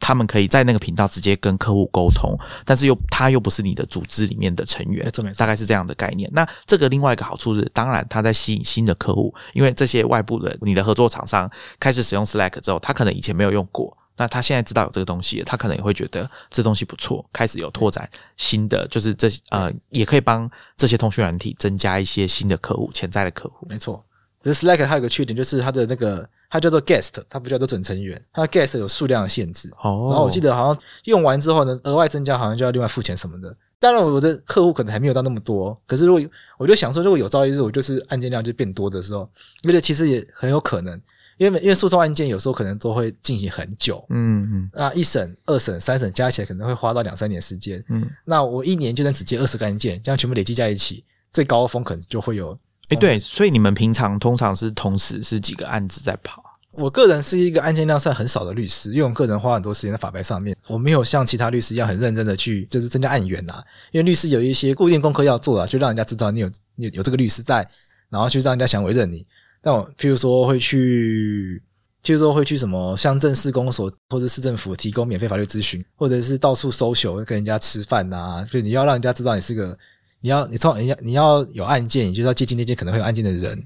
[0.00, 6.30] 他们可以在那个频道直接跟客户沟通，但是又他又不是你的组织里面的成员大概是这样的概念。
[6.32, 13.96] 那这个另外一个好处是，当然他在吸引新的客户，因为这些外部的你的合作厂商开始使用 Slack 之后，他可能以前没有用过。
[14.16, 23.66] 那他现在知道有这个东西，他可能也会觉得这东西不错，开始有拓展新的，就是这呃，也可以帮这些通讯软体增加一些新的客户、潜在的客户。
[23.68, 24.04] 没错，
[24.40, 29.68] 可是 Slack 它有个缺点，就是它的那个它叫做 guest，它不叫做准成员，它的 guest 有数量的限制。
[29.82, 33.56] 哦然后我记得好像用完之后呢，额外增加好像就要另外付钱什么的。
[33.80, 36.24] 当然，我的客户可能还没有到那么多，可是如果
[36.56, 39.28] 我就想说，如果有朝一日我就是案件量就变多的时候，
[39.66, 40.94] 而且其实也很有可能，
[41.38, 47.84] 因为因为诉讼案件有时候可能都会进行很久，嗯嗯那一审、二审、三审加起来可能会花到两三年时间。
[47.88, 52.56] 嗯，那我一年就能只接二十个案件，这样全部累积在一起，最高峰可能就会有
[52.90, 56.43] 哎，对，所以你们平常通常是同时是几个案子在跑？
[56.76, 63.62] 我个人是一个案件量算很少的律师，因为我个人花很多时间在法白上面，我没有像其他律师一样很认真的去就是增加案源啊。
[63.92, 67.68] 因为律师有一些固定功课要做啊，就让人家知道你有你有这个律师在，
[68.10, 69.24] 然后去让人家想委任你。
[69.62, 71.62] 但我譬如说会去，
[72.02, 79.78] 譬如说会去什么乡镇市公所或者市政府提供免费法律咨询，或者是到处搜求跟人家吃饭呐、就你要让人家知道你是个，
[80.20, 83.64] 你要你从你要你要有案件，你就要接近那些可能会有案件的人。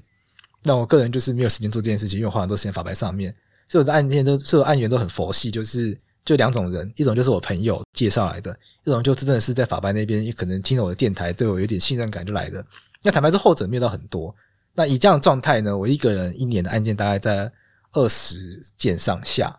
[0.63, 3.33] 那我个人就是没有时间做这件事情，因为我花很多时间法白上面，
[3.67, 8.51] 所以我的案件都所有案源都很佛系，就是就两种人，一种就是我朋友介绍来的，
[8.83, 12.65] 一种就真的是在法白那边可能听了我的电台，对我有点信任感就来的。
[13.01, 14.35] 那坦白说，后者面到很多。
[14.75, 17.51] 那以这样的状态呢，我一个人一年的案件大概在
[17.93, 19.57] 二十件上下，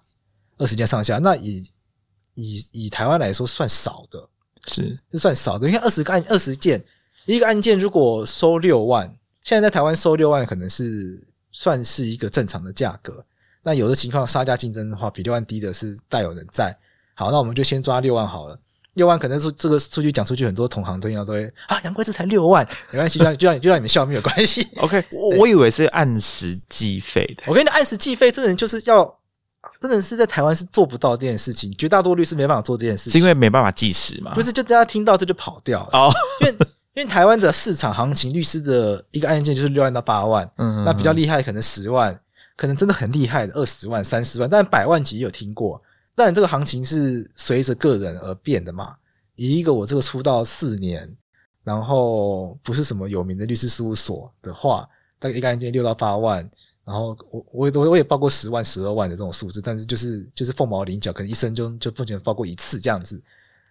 [0.58, 1.18] 二十件上下。
[1.18, 1.66] 那以
[2.34, 4.28] 以以台湾来说算少的，
[4.66, 5.66] 是是算少的。
[5.66, 6.82] 因为二十个案二十件，
[7.26, 11.20] 一个案件如果收六万，现在在台湾收六万可能是
[11.50, 13.24] 算是一个正常的价格。
[13.62, 16.76] 那有的情况杀价竞争的话，比六万低的是大有人在。
[17.14, 18.58] 好，那我们就先抓六万好了。
[18.94, 24.66] 六万可能是这个数据讲出去，很多同行都要都会啊，杨贵这才六万， 没关系，就让就让你就让你们笑没有关系。
[24.78, 27.44] OK， 我我以为是按时计费的。
[27.46, 29.18] 我跟你讲，按时计费，这人就是要
[29.80, 34.34] 真的是在台湾是做不到这件事情，绝大多数律师没办法做这件事情，是因为没办法计时嘛？
[34.34, 36.56] 不是就大家听到这就跑掉了，哦，因为
[36.94, 42.20] 因为台湾的市场行情，律师的一个案件就是六万到八万，嗯那比较厉害可能十万，
[42.56, 45.80] 可能真的很厉害的二十万、三十万，但百万级也有听过。
[46.14, 48.96] 但这个行情是随着个人而变的嘛。
[49.36, 51.16] 以一个我这个出道四年，
[51.64, 54.86] 然后不是什么有名的律师事务所的话，
[55.18, 56.48] 大概一个案件六到八万。
[56.84, 63.22] 然后我我我我也报过十万、十二万的这种数字，但是就是就是凤毛麟角，可能一生就就目前报过一次这样子。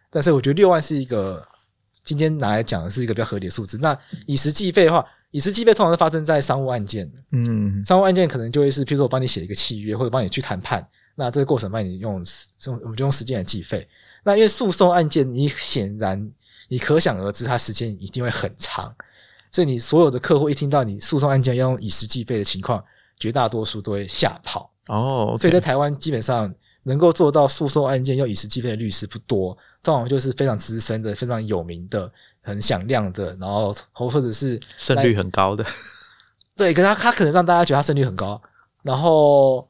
[0.10, 1.46] 但是我觉得六万是一个
[2.10, 3.78] 今天拿来讲的是一个比较合理的数字。
[3.78, 3.95] 那
[4.26, 10.84] 以时计费的话，以时计费通常是发生在商务案件，嗯，商务案件可能就会是，譬如说我帮你写一个契约，或者帮你去谈判，
[11.14, 12.26] 那这个过程帮你用
[12.66, 13.88] 用我们就用时间来计费。
[14.24, 16.32] 那因为诉讼案件，你显然
[16.68, 18.91] 你可想而知，它时间一定会很长，
[19.51, 22.84] 所以你所有的客户一听到你诉讼案件要用以时计费的情况，
[23.20, 24.72] 绝大多数都会吓跑。
[24.88, 26.51] 哦，所以在台湾基本上
[26.84, 32.12] 能够做到诉讼案件要以时计费的律师不多，通常就是非常资深的、非常有名的、
[32.42, 35.66] 很响亮的，然后或或者是胜率很高的，
[36.56, 38.42] 对，可是他他可能让大家觉得他胜率很高，
[38.84, 39.68] 然后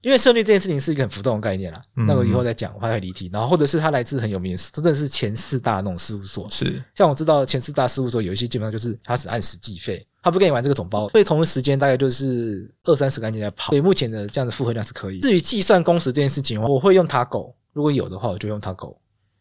[0.00, 3.28] 因为胜率这件事情是一个很浮动的概念啦，嗯那个以后再讲，我怕会离题。
[3.32, 15.18] 然后或者是他来自很有名的，真的是前四大那种事务所，是像我知道前四大事务所有一些基本上就是他只按时计费，他不跟你玩这个总包，所以同一时间大概就是二三十个案件在跑，所以目前的这样的负荷量是可以。
[15.20, 18.96] 至于计算工时这件事情，我会用 Tago，如果有的话我就用 Tago，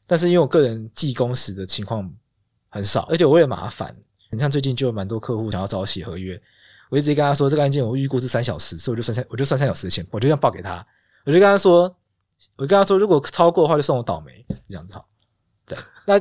[0.07, 2.09] 但是因为我个人记工时的情况
[2.69, 3.95] 很少，而且我也麻烦，
[4.31, 6.41] 你像最近就有蛮多客户想要找我写合约，
[6.89, 10.85] 我一直跟他说这个案件我预估是三小时，所以我就算三我就算三小时的钱，我就这样报给他，
[11.25, 11.83] 我就跟他说，
[12.55, 15.05] 我就跟他说如果超过的话就算我倒霉，这样子好。
[15.65, 16.17] 对，那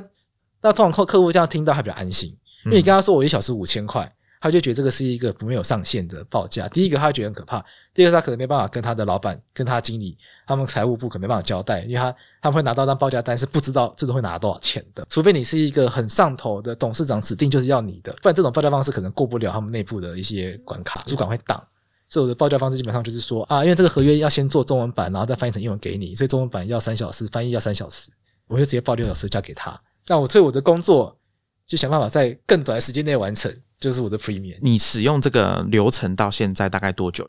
[0.60, 6.68] 那通常客客户这样听到还比较安心，因为你跟他说我一小时五千块，他就觉得这个是一个没有上限的报价。
[6.68, 7.64] 第一个他觉得很可怕，
[7.94, 10.16] 第二个他可能没办法跟他的老板、跟他经理、
[10.46, 21.62] 他们财务部可能没办法交代，因为他他们会拿到张报价单是不知道最终会拿多少钱的，除非你是一个很上头的董事长指定就是要你的，不然这种报价方式可能过不了他们内部的一些关卡，主管会挡。
[22.08, 28.12] 所以我的报价方式基本上就是说啊，因为这个合约要先做中文版，然后再翻译成英文给你，所以中文版要三小时，翻译要三小时，
[28.46, 29.76] 我就直接报六小时交给他。
[30.06, 31.18] 那我所以我的工作
[31.66, 34.58] 就想办法在更短的时间内完成，就是我的 premium。
[34.60, 37.28] 你使用这个流程到现在大概多久？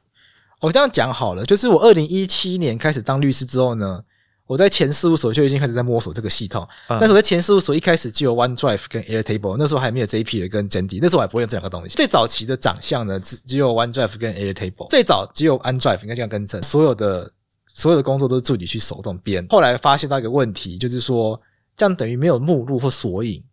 [0.62, 4.04] 我这样讲好了，就是我二零一七年开始当律师之后呢，
[4.48, 6.68] 我在前事务所就已经开始在摸索这个系统。
[6.88, 11.96] 嗯但是我在前事务所一开始就有 OneDrive 跟 Airtable，那时候还没有 JP 的跟 Jandy，那时候我还不会用这两个东西。
[11.96, 16.64] 最早期的长相呢，只只有 OneDrive 跟 Airtable，最早只有 OneDrive，应该这样更正。
[16.64, 17.32] 所有的
[17.68, 19.46] 所有的工作都是助理去手动编。
[19.50, 21.40] 后来发现到一个问题，就是说
[21.76, 23.44] 这样等于没有目录或索引。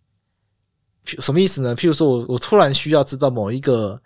[1.05, 1.77] 什么意思呢？
[1.77, 4.01] 譬如说我我突然需要知道某一个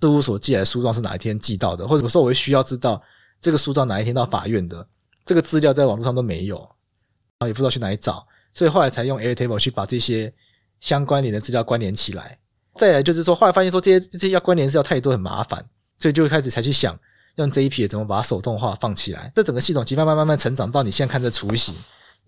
[0.00, 3.02] 事务所寄来的诉状是哪一天寄到的，或者说我会需要知道
[3.40, 4.86] 这个诉状哪一天到法院的，
[5.26, 10.32] 这个资料在网络上都没有，然后也不知道去哪里找，所以后来才用 Airtable 去把这些
[10.78, 12.38] 相关联的资料关联起来。
[12.76, 15.62] 再来就是说，后来发现说这些这些要关联资料太多很麻烦，
[15.98, 16.98] 所以就开始才去想
[17.36, 19.30] 用这一批怎么把它手动化放起来。
[19.34, 21.74] 这整个系统其实慢慢慢慢成长到你现在看这雏形。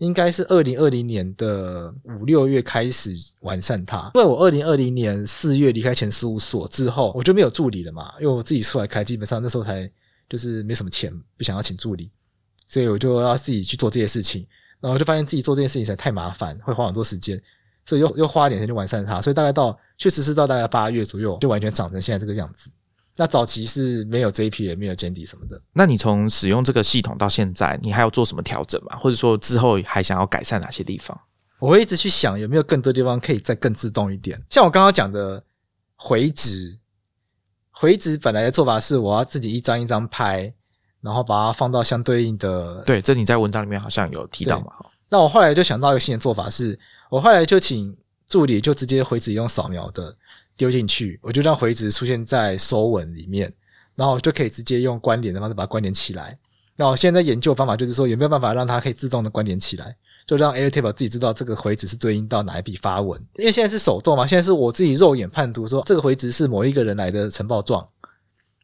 [0.02, 9.88] 应该是二零二零年的五六月开始完善它，因为我二零二零年四月离开前事务所之后，我就没有助理了嘛，因为我自己出来开，基本上那时候才
[10.28, 12.10] 就是没什么钱，不想要请助理，
[12.66, 14.44] 所以我就要自己去做这些事情，
[14.80, 17.40] 然后就发现自己做这件事情实在太麻烦，会花很多时间，
[17.86, 22.68] 所以又又花一点钱去完善它，所以大概到确实是到大概八月左右，就完全长成现在这个样子。
[23.16, 28.96] 那早期是没有这一批人没有 Jandy 什么的，那你从使用这个系统到现在，你还要做什么调整吗？
[28.96, 31.18] 或者说之后还想要改善哪些地方？
[31.58, 34.42] 我会一直去想有没有更多地方可以再更自动一点。
[34.48, 35.44] 像我刚刚讲的
[35.94, 36.78] 回执，
[37.70, 40.52] 回执本来的做法是我要自己一张一张拍，
[41.00, 42.82] 然后把它放到相对应的。
[42.84, 44.72] 对，这你在文章里面好像有提到嘛？
[45.10, 46.78] 那我后来就想到一个新的做法是，
[47.10, 47.94] 我后来就请
[48.26, 50.16] 助理就直接回执用扫描的
[50.62, 53.52] 丢进去，我就让回执出现在收文里面，
[53.96, 56.38] 然后就可以直接用关联的方式把它关联起来。
[56.76, 59.96] 那我现在研究方法就是说，有没有办法让它可以自动的关联起来？
[60.24, 67.84] 就让 Airtable 自己知道这个回执是对应到哪一笔发文，因为现在是手动嘛，现在是我自己肉眼判读说这个回执是某一个人来的呈报状，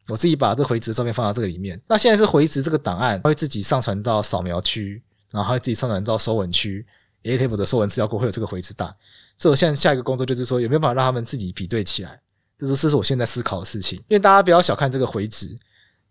[0.07, 1.81] 我自己把这个回执照片放到这个里面。
[1.85, 6.85] 那现在是回执这个档案，会自己上传到扫描区，然后自己上传到收文区
[7.23, 8.95] ，Airtable 的收文资料库会有这个回执大。
[9.37, 12.19] 所以我现在下一个工作就是说，有没有办法让他们自己比对起来？
[12.57, 15.57] 这是这是我现在思考的事情，因为大家不要小看这个回执。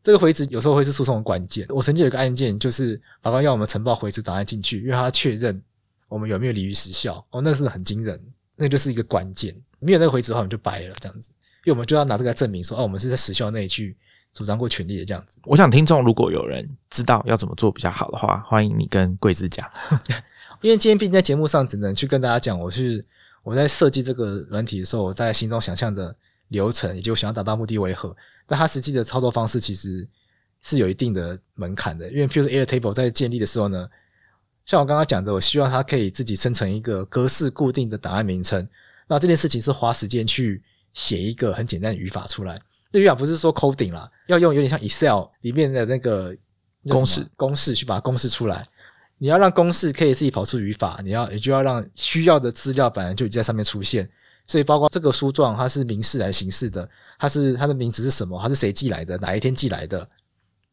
[0.02, 1.66] 这个回执有时候会是诉讼的关键。
[1.68, 5.60] 我曾经有个案件，就是法官要我们呈报回执档案进去，因为他确认
[6.08, 7.22] 我们有没有离于时效。
[7.30, 8.18] 哦，那是很惊人，
[8.56, 9.54] 那就是一个关键。
[9.80, 11.30] 没有那个回执的话，我们就掰了这样子，
[11.64, 13.94] 因为我们就要拿这个来证明说，哦，我们是在时效内去
[14.32, 15.38] 主张过权利的这样子。
[15.44, 19.68] 我想听众如果有人知道要怎么做比较好的话，欢迎你跟贵子讲。
[20.60, 23.04] 因为今天毕竟在节目上只能去跟大家讲，我是
[23.44, 26.14] 我在设计这个软体的时候，我在心中想象的
[26.48, 28.14] 流程以及我想要达到目的为何，
[28.46, 30.06] 但它实际的操作方式其实
[30.60, 32.10] 是有一定的门槛的。
[32.10, 33.88] 因为譬如说 Airtable 在建立的时候呢，
[34.66, 38.68] 像我刚刚讲的，我希望它可以自己生成一个格式固定的档案名称，
[39.06, 40.60] 那这件事情是花时间去
[40.92, 42.58] 写一个很简单的语法出来。
[42.90, 46.36] 这语法不是说 coding 啦，要用有点像 Excel 里面的那个
[46.88, 48.66] 公式公式去把它公式出来。
[49.18, 54.08] 你要让公式可以自己跑出语法，你要也就要让需要的资料本来就已经在上面出现。
[54.46, 56.88] 所以包括这个书状，它是民事来形式的？
[57.18, 58.40] 它是它的名字是什么？
[58.40, 59.18] 它是谁寄来的？
[59.18, 60.08] 哪一天寄来的？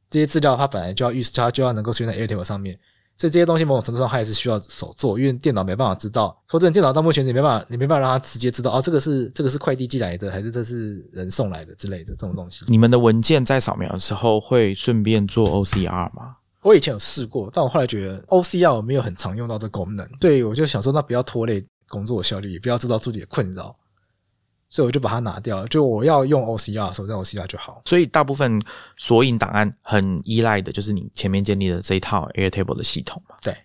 [0.10, 2.80] 这些资料它本来就要预示，它就要能够出现在 Airtable 上面。
[3.18, 6.38] 所以这些东西某种程度上它也是需要手做，因为电脑没办法知道。
[6.50, 12.64] 说真的，电脑到目前你没办法，你没办法让它直接知道哦，这个是这个是快递寄来的，还是这是人送来的之类的这种东西。
[12.68, 16.38] 你们的文件在扫描的时候会顺便做 OCR 吗？
[16.66, 23.72] 我以前有试过，但我后来觉得 OCR 我没有很常用到这功能，对我就想说，那不要拖累工作效率，也不要制造自己的困扰，
[24.68, 25.68] 所以我就把它拿掉了。
[25.68, 27.84] 就我要用 OCR 的时候，在 OCR 就好。
[27.86, 28.60] 所以大部分
[28.98, 33.36] 索引档案很依赖的就是你前面建立的这一套 Airtable 的系统嘛。
[33.44, 33.56] 对，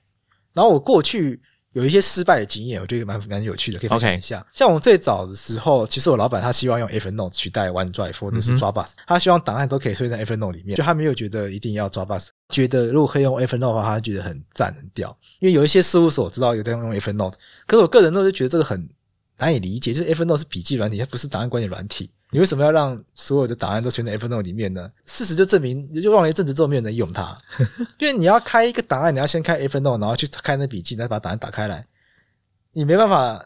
[0.53, 1.41] 然后我过去
[1.73, 4.45] 有一些失败的经验，我觉得蛮蛮有趣的，可以分享一下。
[4.53, 15.17] 像我最早的时候，其实我老板他希望用 Evernote 取代 OneDrive 或者是 Dropbox，、他希望档案都可以推在 Evernote 里面，就他没有觉得一定要 Dropbox，觉得如果可以用 Evernote 的话，他觉得很赞很屌。
[15.39, 17.35] 因为有一些事务所我知道有在用 Evernote，
[17.67, 18.89] 可是我个人都是觉得这个很
[19.39, 22.11] 难以理解，就是 Evernote 是笔记软体，它不是档案管理软体。
[22.31, 24.91] 你为什么要让所有的档案都存在 Evernote 里面呢？
[25.05, 27.37] 事实就证明，你就用了一阵子之后，没有人用它。
[27.99, 31.85] 因为你要开一个档案，你要先开 Evernote，然后去开那笔记，再把档案打开来，
[32.73, 33.45] 你没办法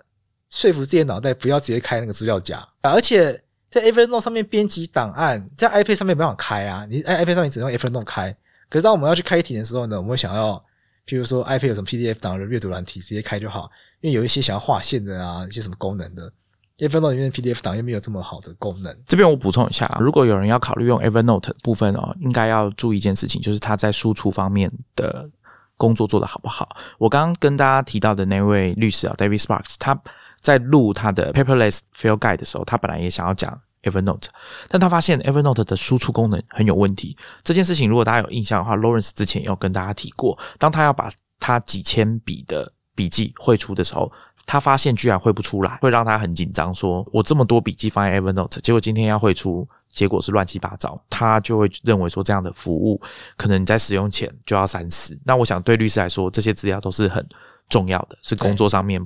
[0.51, 2.59] 说服自己的脑袋不要直接开那个资料夹。
[2.83, 8.37] 啊而且在 Evernote 上面编辑档案，在 iPad 上面没办法开啊，你在 iPad 上面只能用 Evernote 开。
[8.69, 10.63] 可是当我们要去开题的时候呢，我们会想要，
[11.07, 13.71] 譬如说 iPad 有什么 PDF 档的阅读软体，直接开就好。
[14.01, 16.31] 因为有一些想要划线的啊，一些什么功能的
[16.79, 18.97] ，Evernote 里面的 PDF 档又没有这么好的功能。
[19.07, 25.29] 这边我补充一下啊，如果有人要考虑用 Evernote 部分哦，应该要注意一件事情，就是它在输出方面的
[25.77, 26.77] 工作做得好不好。
[26.99, 30.01] 我刚刚跟大家提到的那位律师啊，David Sparks，他
[30.41, 34.27] 在录他的 Paperless Field Guide 的时候，他本来也想要讲 Evernote，
[34.69, 37.17] 但他发现 Evernote 的输出功能很有问题。
[37.43, 41.11] 这件事情如果大家有印象的话，Lawrence 之前有跟大家提过，当他要把
[41.41, 44.11] 他几千笔的笔记汇出的时候，
[44.47, 53.01] 他发现居然汇不出来，会让他很紧张，说我这么多笔记放在 Evernote，结果今天要汇出，结果是乱七八糟，他就会认为说这样的服务
[53.37, 55.19] 可能你在使用前就要三思。
[55.25, 57.27] 那我想对律师来说，这些资料都是很
[57.69, 59.05] 重要的，是工作上面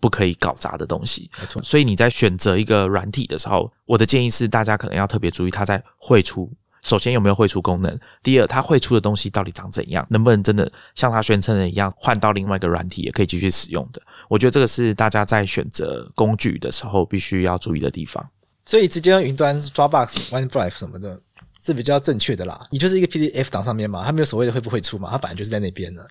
[0.00, 1.30] 不可以搞砸的东西。
[1.40, 6.52] 没错，所以你在选择一个软体的时候，我的建议是大家可能要特别注意它在汇出。
[6.82, 7.98] 首先有没有汇出功能？
[8.22, 10.06] 第二，它汇出的东西到底长怎样？
[10.10, 14.02] 能不能真的像它宣称的一样，换到另外一个软体也可以继续使用的？
[14.28, 18.24] 我觉得这个是大家在选择工具的时候必须要注意的地方。
[18.64, 21.20] 所以直接用云端 Dropbox、OneDrive 什么的
[21.60, 22.66] 是比较正确的啦。
[22.70, 26.06] 你就是一个 PDF 档上面嘛，它没有所谓的会不会出嘛，它本来就是在那边的。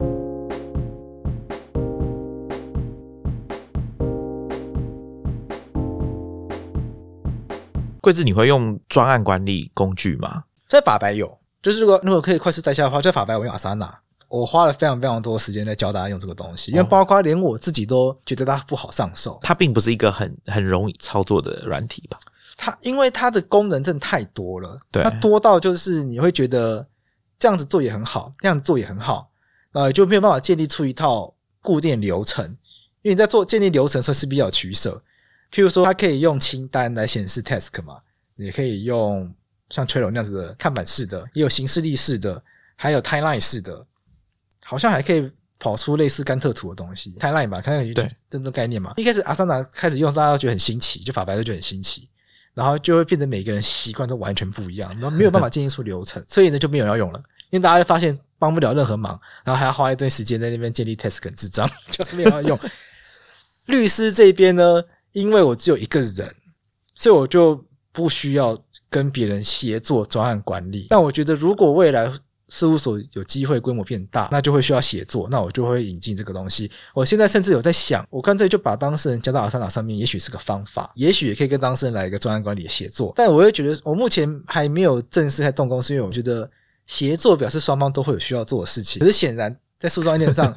[7.99, 10.43] 贵子，你会用专案管理工具吗？
[10.67, 13.89] 在法白有，就是如果如果可以快速在下的话，在法白我用 Asana，
[14.39, 19.37] 我花了非常非常多时间在教大家用这个东西，因为包括连我自己都觉得它不好上手。
[19.43, 22.17] 它并不是一个很很容易操作的软体吧？
[22.57, 26.87] 它因为它的功能真的太多了，对它多到就是你会觉得
[27.37, 29.29] 这样子做也很好，那样子做也很好，
[29.73, 32.43] 呃，就没有办法建立出一套固定流程。
[33.03, 35.03] 因为你在做建立流程的时候是比较取舍，
[35.51, 37.99] 譬如说它可以用清单来显示 task 嘛，
[38.37, 39.31] 也可以用
[39.69, 42.43] 像 Trello 那样子的看板式的，也有形式力式的，
[42.75, 43.85] 还有 timeline 式的，
[44.65, 48.93] 好像还可以跑出类似甘特图的东西，timeline 吧，看看对这种概念嘛。
[48.97, 52.09] 一开始阿桑达开始用，大家都觉得很新奇，就法白都觉得很新奇。
[52.53, 57.17] 然后就会变成每个人习惯都完全不一样，然后没有办法建立出流程， 所以呢就没有人要用了，
[57.49, 62.59] 因为大家就发现帮不了任何忙，然后还要花一段时间在那边建立 task 跟智障， 就没有人要用。
[63.65, 64.83] 律师这边呢，
[65.13, 66.35] 因为我只有一个人，
[66.93, 68.55] 所以我就不需要
[68.87, 70.85] 跟别人协作专案管理。
[70.91, 72.11] 但我觉得如果未来
[72.53, 76.69] 事务所有机会规模变大，那就会需要协作，那我就会引进这个东西。
[76.93, 83.11] 我现在甚至有在想，我干脆就把当事人加到阿萨纳上面，也许是个方法，也许也可以跟当事人来一个专案管理的协作。
[83.15, 86.47] 但我又觉得，我目前还没有正式开动工，是因为我觉得
[86.85, 88.99] 协作表示双方都会有需要做的事情。
[88.99, 90.53] 可是显然在诉讼案件上，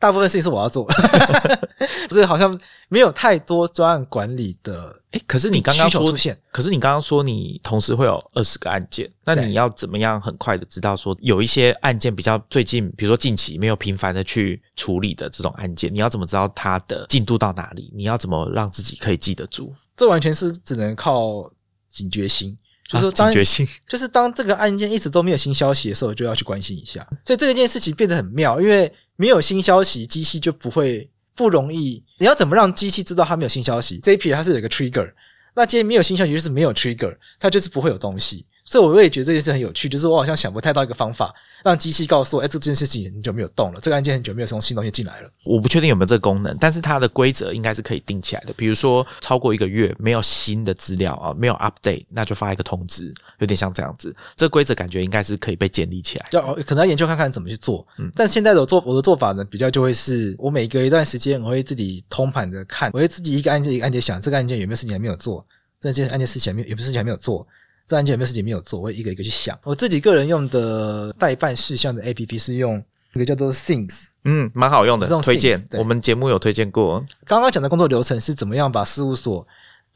[0.00, 0.84] 大部分事情是我要做，
[2.08, 6.36] 不是好像没有太多专案管理的哎，可是你刚刚说出，现。
[6.50, 17.92] 可是你刚刚说你同时会有二十个案件，那你要怎么样很快的知道说有一些案件比较最近，比如说近期没有频繁的去处理的这种案件，你要怎么知道它的进度到哪里？
[17.94, 19.70] 你要怎么让自己可以记得住？
[19.94, 21.44] 这完全是只能靠
[21.90, 22.56] 警觉心，
[22.88, 27.06] 就是警觉性， 就是当这个案件一直都没有新消息的时候，就要去关心一下。
[27.22, 28.90] 所以这件事情变得很妙，因为
[29.20, 32.02] 没有新消息，机器就不会不容易。
[32.16, 34.00] 你要怎么让机器知道它没有新消息？
[34.02, 35.12] 这一批它是有个 trigger，
[35.54, 38.46] 那今天没有新消息就是没有 trigger，它就是不会有东西。
[38.70, 45.30] 所以我也觉得这件事很有趣，就是我好像想不太到一个方法，让机器告诉我，哎，这件事情很久没有动了，这个案件很久没有从新东西进来了。
[45.44, 48.52] 我不确定有没有这个功能，但是它的规则应该是可以定起来的。
[48.52, 54.14] 比如说超过一个月没有新的资料啊，没有 update，那就发一个通知，有点像这样子。
[54.36, 56.28] 这个规则感觉应该是可以被建立起来。
[56.30, 57.84] 要可能要研究看看怎么去做。
[57.98, 65.44] 嗯但现在的做我的做法呢，比较就会是我每隔一段时间，我会自己通盘的看，我会自己一个案件一个案件想，这个案件有没有事情还没有做，
[65.80, 67.44] 这件案件事情还没有有没有事情还没有做，
[67.90, 69.58] 这案件有没有事情没有做，我会一个一个去想。
[69.64, 72.80] 我自己个人用的代办事项的 A P P 是用
[73.14, 74.10] 一个叫做 Things。
[74.22, 77.04] 嗯，蛮好用的这种，推荐我们节目有推荐过。
[77.24, 79.44] 刚刚讲的工作流程是怎么样把事务所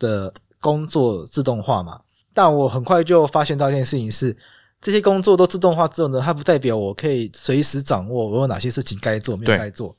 [0.01, 2.01] 的工作自动化嘛？
[2.35, 4.37] 但我很快就发现到一件事情是，
[4.81, 9.97] 这些工作都自动化之后呢，它不代表我可以随时掌握我有哪些事情该做，没有对该做。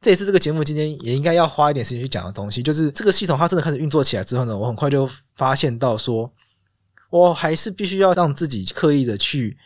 [0.00, 6.30] 这也是这个节目今天也应该要花一点时间去讲的东西，就是这个系统它真的开始运作起来之后呢，我很快就发现到说，
[7.18, 9.56] 我还是必须要让自己刻意的去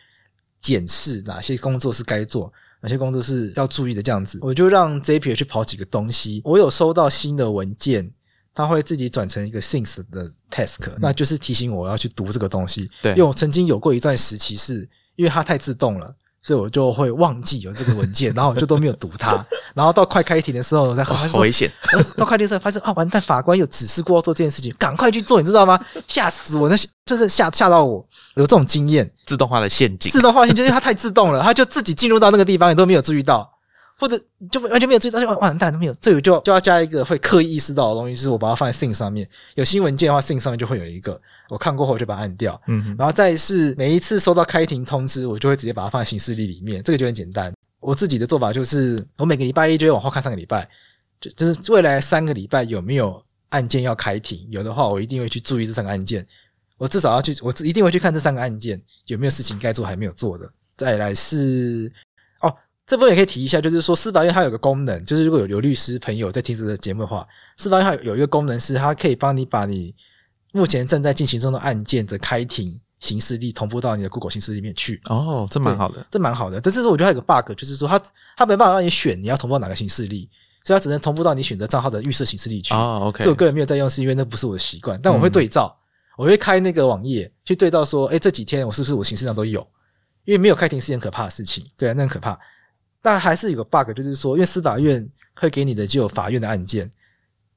[0.59, 6.41] 检视哪些工作是该做，哪些工作是要注意的，这样子，我就让 Zapier 去跑几个东西。
[6.43, 8.11] 我有收到新的文件，
[8.53, 12.89] 它会自己转成一个 Things 的 task，、那就是提醒我要去读这个东西。
[13.01, 16.15] 对因为我曾经有过一段时期是，因为它太自动了。
[16.41, 21.71] 所以我就会忘记有这个文件，然后我就都没有读它，然后到快开庭的时候，我才发现说好危险！
[21.93, 25.79] 呃到快递的时候发现啊，完蛋，法官有指示过要做这件事情，赶快去做，你知道吗？
[26.07, 26.67] 吓死我！
[26.67, 26.75] 那
[27.05, 28.03] 就是吓吓到我，
[28.35, 29.09] 有这种经验。
[29.25, 30.19] 自动化的陷阱自。
[30.19, 33.49] 动化陷阱就是它太自动了，它就自己进入到那个地方，你都没有注意到，
[33.97, 34.19] 或者
[34.51, 35.93] 就完全没有注意到，就完蛋都没有。
[36.01, 39.29] 这个就就要加一个会刻意意识到的东西，就是我把它放在 Thing 上面。
[39.55, 41.21] 有新文件的话，Thing 上面就会有一个，
[41.51, 42.59] 我看过后我就把它按掉。
[42.67, 47.53] 嗯，然后再是每一次收到开庭通知，我就会直接把它放在行事历里面，这个就很简单。
[47.81, 50.65] 我自己的做法就是，我每个礼拜一就会往后看三个礼拜，
[51.19, 56.25] 就就是未来三个礼拜有没有案件要开庭，有的话我一定会去注意这三个案件，
[56.77, 60.49] 我至少要去，我一定会去看这三个案件有没有事情该做还没有做的。
[60.77, 61.91] 再来是
[62.39, 67.27] 哦，这部分也可以提一下，就是说司法院它有个功能，就是如果有有律师朋友在听这个节目的话，
[67.57, 69.93] 司法院它有一个功能是它可以帮你把你
[70.51, 74.99] 目前正在进行中的案件的开庭行事历同步到你的 Google 行事历里面去。
[75.05, 76.05] 哦，这蛮好的。
[76.11, 76.59] 这蛮好的。
[76.61, 78.01] 但是我觉得还有个 bug，就是说它
[78.37, 80.29] 它没办法让你选你要同步到哪个行事历，
[80.63, 82.73] 所以它只能同步到你选择账号的预设行事历去。
[82.73, 84.99] 哦，OK，所以我个人没有在用，是因为那不是我的习惯。
[85.01, 85.75] 但我会对照，
[86.17, 89.65] 我会开那个网页去对照说，哎，这几天我是不是我形式上都有？
[90.25, 92.37] 因为没有开庭是件可怕的事情，对啊，那很可怕。
[93.01, 96.91] 但还是有个 bug，就是说，因为司法院会给你的就有法院的案件，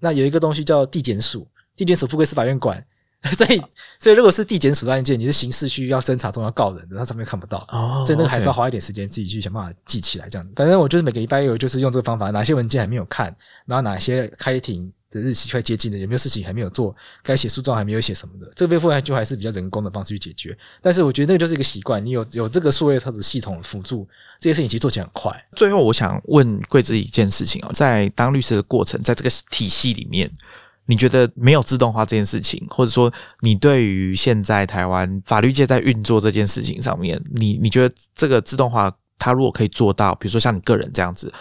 [0.00, 1.46] 那有一个东西叫地检署，
[1.76, 2.84] 地检署不归司法院管，
[3.36, 3.62] 所以
[3.98, 7.66] 所以如果是地检署的案件，你是刑事需要侦查中要告人的，那上面看不到。
[7.70, 10.46] 哦，所以那个还是要花一点时间自己去想办法记起来，这样。
[10.54, 13.34] 反正我就是每个礼拜有就是用这个方法，哪些文件还没有看，
[13.66, 20.56] 然后哪些开庭的日期快接近了，有没有事情还没有做，该写诉状还没有写什么的，这个部分就还是比较人工的方式去解决。
[20.82, 24.06] 但是我觉得那个就是一个习惯，你有有这个数位它的系统辅助，
[24.38, 25.46] 这些事情其实做起来很快。
[25.56, 30.30] 最后，我想问桂子一件事情哦，在当律师的过程，在这个体系里面，
[30.86, 41.32] 你觉得没有自动化这件事情，或者说你对于现在台湾法律界在运作这件事情上面，你你觉得这个自动化，它如果可以做到，比如说像你个人这样子，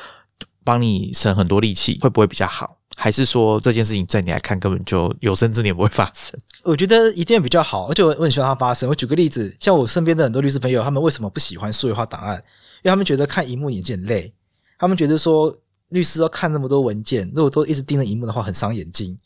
[0.63, 2.77] 帮你省很多力气，会不会比较好？
[2.95, 6.39] 还是说这件事情在你来看根本就有生之年不会发生？
[6.61, 8.87] 我觉得一定比较好，而且我很希望它发生。
[8.87, 12.35] 我举个例子，像我身边的很多律师朋友，他们为什么不喜欢数位化档案？
[12.83, 14.31] 因为他们觉得看荧幕眼睛很累，
[14.77, 15.53] 他们觉得说
[15.89, 19.17] 律师要看那么多文件，如果都一直盯着荧幕的话，很伤眼睛。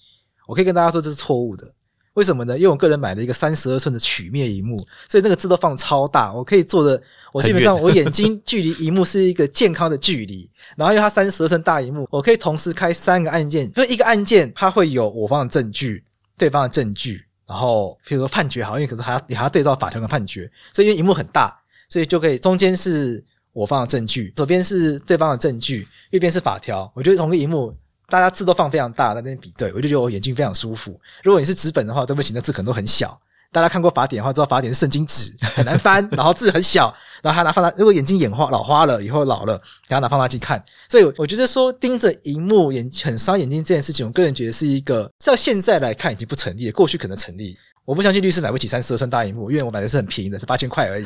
[0.47, 1.71] 我可以跟大家说这是错误的，
[2.13, 2.57] 为什么呢？
[2.57, 4.75] 因为我个人买了一个三十二寸的曲面荧幕，
[5.07, 6.99] 所以那个字都放超大，我可以做的，
[7.31, 10.49] 我基本上我眼睛距离荧幕是一个健康的距离。
[10.75, 16.03] 然后因为它三十二寸大荧幕，我可以同时开三个按键，就一个按键它会有我方的证据、
[16.37, 21.55] 对方的证据，然后譬如说判决好，因为可是还要你还要对照法条跟判决，所以因为荧幕很大，
[21.89, 26.91] 所以就可以中间是我方的证据，左边是对方的证据，右边是法条。
[26.95, 27.73] 我觉得同个荧幕，
[28.09, 30.97] 大家字都放非常大，在那边比对，我就觉得我眼睛非常舒服。
[31.23, 33.19] 如果你是纸本的话，对不起，那字可能都很小，
[33.51, 40.63] 大家看过法典的话，知道法典是圣经纸，很难翻， 然后字很小，然后还拿放大，如果眼睛眼花老花了，以后老了，然后拿放大镜看。
[40.89, 47.57] 所以我觉得说盯着荧幕眼很伤眼睛这件事情，我个人觉得是一个，到现在来看已经不成立，过去可能成立。
[47.83, 51.05] 我不相信律师买不起三十二寸大荧幕，因为我买的是很便宜的，是八千块而已。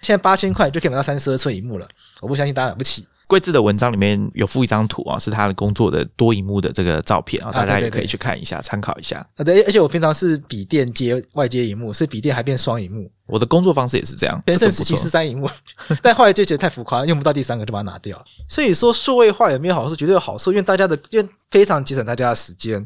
[0.00, 1.86] 现在八千块就可以买到三十二寸荧幕了，
[2.20, 3.06] 我不相信大家买不起。
[3.30, 9.24] 贵志的文章里面有附一张图啊，是他的工作的多荧幕的这个照片啊，大家也可以去看一下，参考一下。
[9.36, 13.08] 啊，对，而且我平常是笔电接外接荧幕，所以笔电还变双荧幕。
[13.26, 15.48] 我的工作方式也是这样，全盛时期是三荧幕，
[16.02, 18.20] 但后来就觉得太浮夸，用不到第三个就把它拿掉。
[18.48, 19.94] 所以说数位化有没有好处？
[19.94, 22.84] 绝对有好处，因为大家的因为非常节省大家的时间。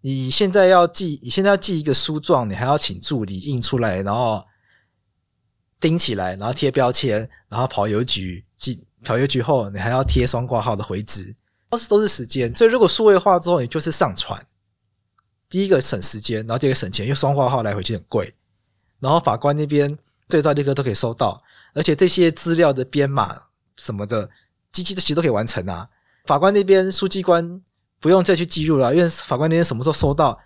[0.00, 4.42] 你现在要记，你现在要记一个书状，你还要请助理印出来，然后
[5.78, 8.82] 钉起来，然后贴标签，然后跑邮局寄。
[9.04, 11.34] 跑邮局后，你还要贴双挂号的回执，
[11.70, 12.54] 都是都是时间。
[12.54, 14.44] 所以如果数位化之后，你就是上传，
[15.48, 18.34] 第一个省时间，然后第二个省钱，因为双挂号来回去很贵。
[18.98, 19.98] 然后法官那边
[20.28, 21.42] 对照立刻都可以收到，
[21.74, 23.34] 而且这些资料的编码
[23.76, 24.28] 什么的，
[24.70, 25.88] 机器的其实都可以完成啊。
[26.26, 27.62] 法官那边书记官
[27.98, 30.38] 不用再去记录了，因为法官那边什么时候收到，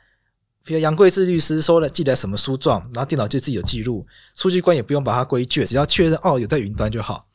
[0.64, 4.06] 比如杨贵志律师收了寄来什么书状，然后电脑就自己有记录，
[4.36, 7.26] 书记官也不用把它归卷，只要确认哦有在云端就好。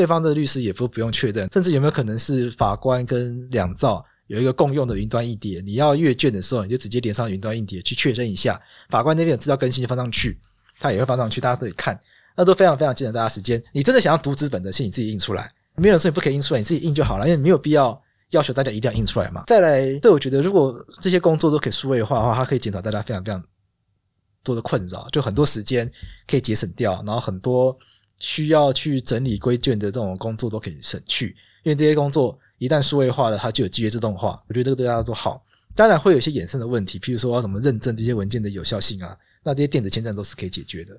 [0.00, 5.60] 对方的律师也不不用确认，甚至有没有可能是法官跟两造有一个共用的云端硬碟？
[5.60, 8.58] 你要阅卷的时候，你就直接连上云端硬碟去确认一下。
[8.88, 10.40] 法官那边有资料更新就放上去，
[10.78, 12.00] 他也会放上去，大家都可以看。
[12.34, 13.62] 那都非常非常节省大家时间。
[13.74, 19.44] 你真的想要读纸本的，是你自己印出来，没有人说你不可以印出来，你自己印就好了，因为没有必要要求大家一定要印出来嘛。
[19.48, 23.44] 再来，对我觉得，如果这些工作都可以数位化的话，它可以减少大家非常非常
[24.42, 25.92] 多的困扰，就很多时间
[26.26, 27.76] 可以节省掉，然后很多。
[28.20, 34.40] 需要去整理规卷的这种工作都可以省去，因为这些工作一旦数位化了，它就有机约自动化。
[34.46, 35.44] 我觉得这个对大家都好。
[35.74, 40.96] 当然会有一些衍生的问题，譬如说怎么认证这些文件的有效性啊，那这些电子签证都是可以解决的。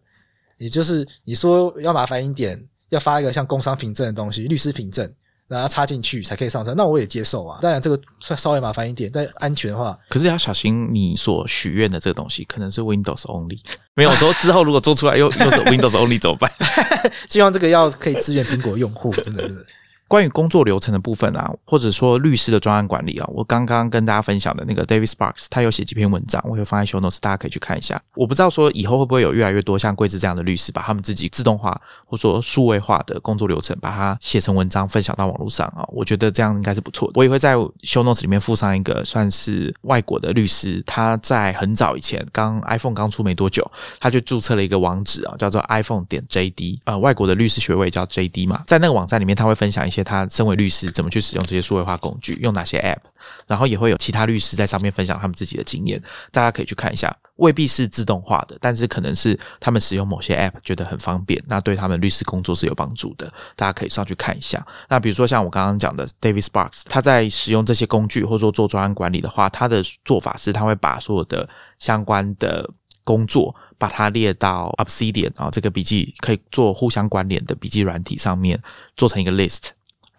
[0.58, 5.12] 也就是你说要麻烦一点，要发一个像工商凭证的东西，律师凭证。
[5.52, 7.60] 然后插进去才可以上车，那我也接受啊。
[7.62, 13.60] 当然这个稍稍微麻烦一点，但安全的话，可是要小心你所许愿的这个东西可能是 Windows Only。
[13.94, 16.50] 没有说之后如果做出来又又是 Windows Only 怎么办？
[17.28, 19.66] 希望这个要可以支援苹果用户，真的真的。
[20.12, 28.02] 关于工作流程的部分啊，或者说律师的专案管理啊，我刚刚跟大家分享的那个 David Sparks，他有写几篇文章，我会放在 Show Notes，大家可以去看一下。
[28.16, 35.88] 我不知道说以后会不会有越来越多像贵子这样的律师，把他们自己自动化或者说数位化的工作流程，把它写成文章分享到网络上啊。
[35.88, 37.14] 我觉得这样应该是不错的。
[37.16, 43.66] 我也会在 Show Notes 里面附上一个算是外国的律师，他在很早以前刚 iPhone 刚出没多久，
[43.98, 50.92] 他就注册了一个网址啊，叫做 iPhone 点 JD，呃，外国的律师学位叫 JD 嘛，在那个网站里面他会分享一些他身为律师。
[50.92, 52.34] 怎么去使用这些数位化工具？
[52.42, 53.02] 用哪些 App？
[53.48, 56.02] 然后也会有其他律师在上面分享他们自己的经验，
[56.32, 57.16] 大家可以去看一下。
[57.38, 63.32] 未必是自动化的，但是可能是他们使用某些 App 觉得很方便，那对他们律师工作是有帮助的。
[63.56, 64.64] 大家可以上去看一下。
[64.90, 71.48] 那比如说像我刚刚讲的 David Sparks，他在使用这些工具或者说做专案管理的话，他的做法是他会把所有的
[71.80, 72.70] 相关的
[73.04, 78.62] 工作把它列到 Obsidian 啊这个笔记可以做互相关联的笔记软体上面，
[78.96, 79.70] 做成一个 list。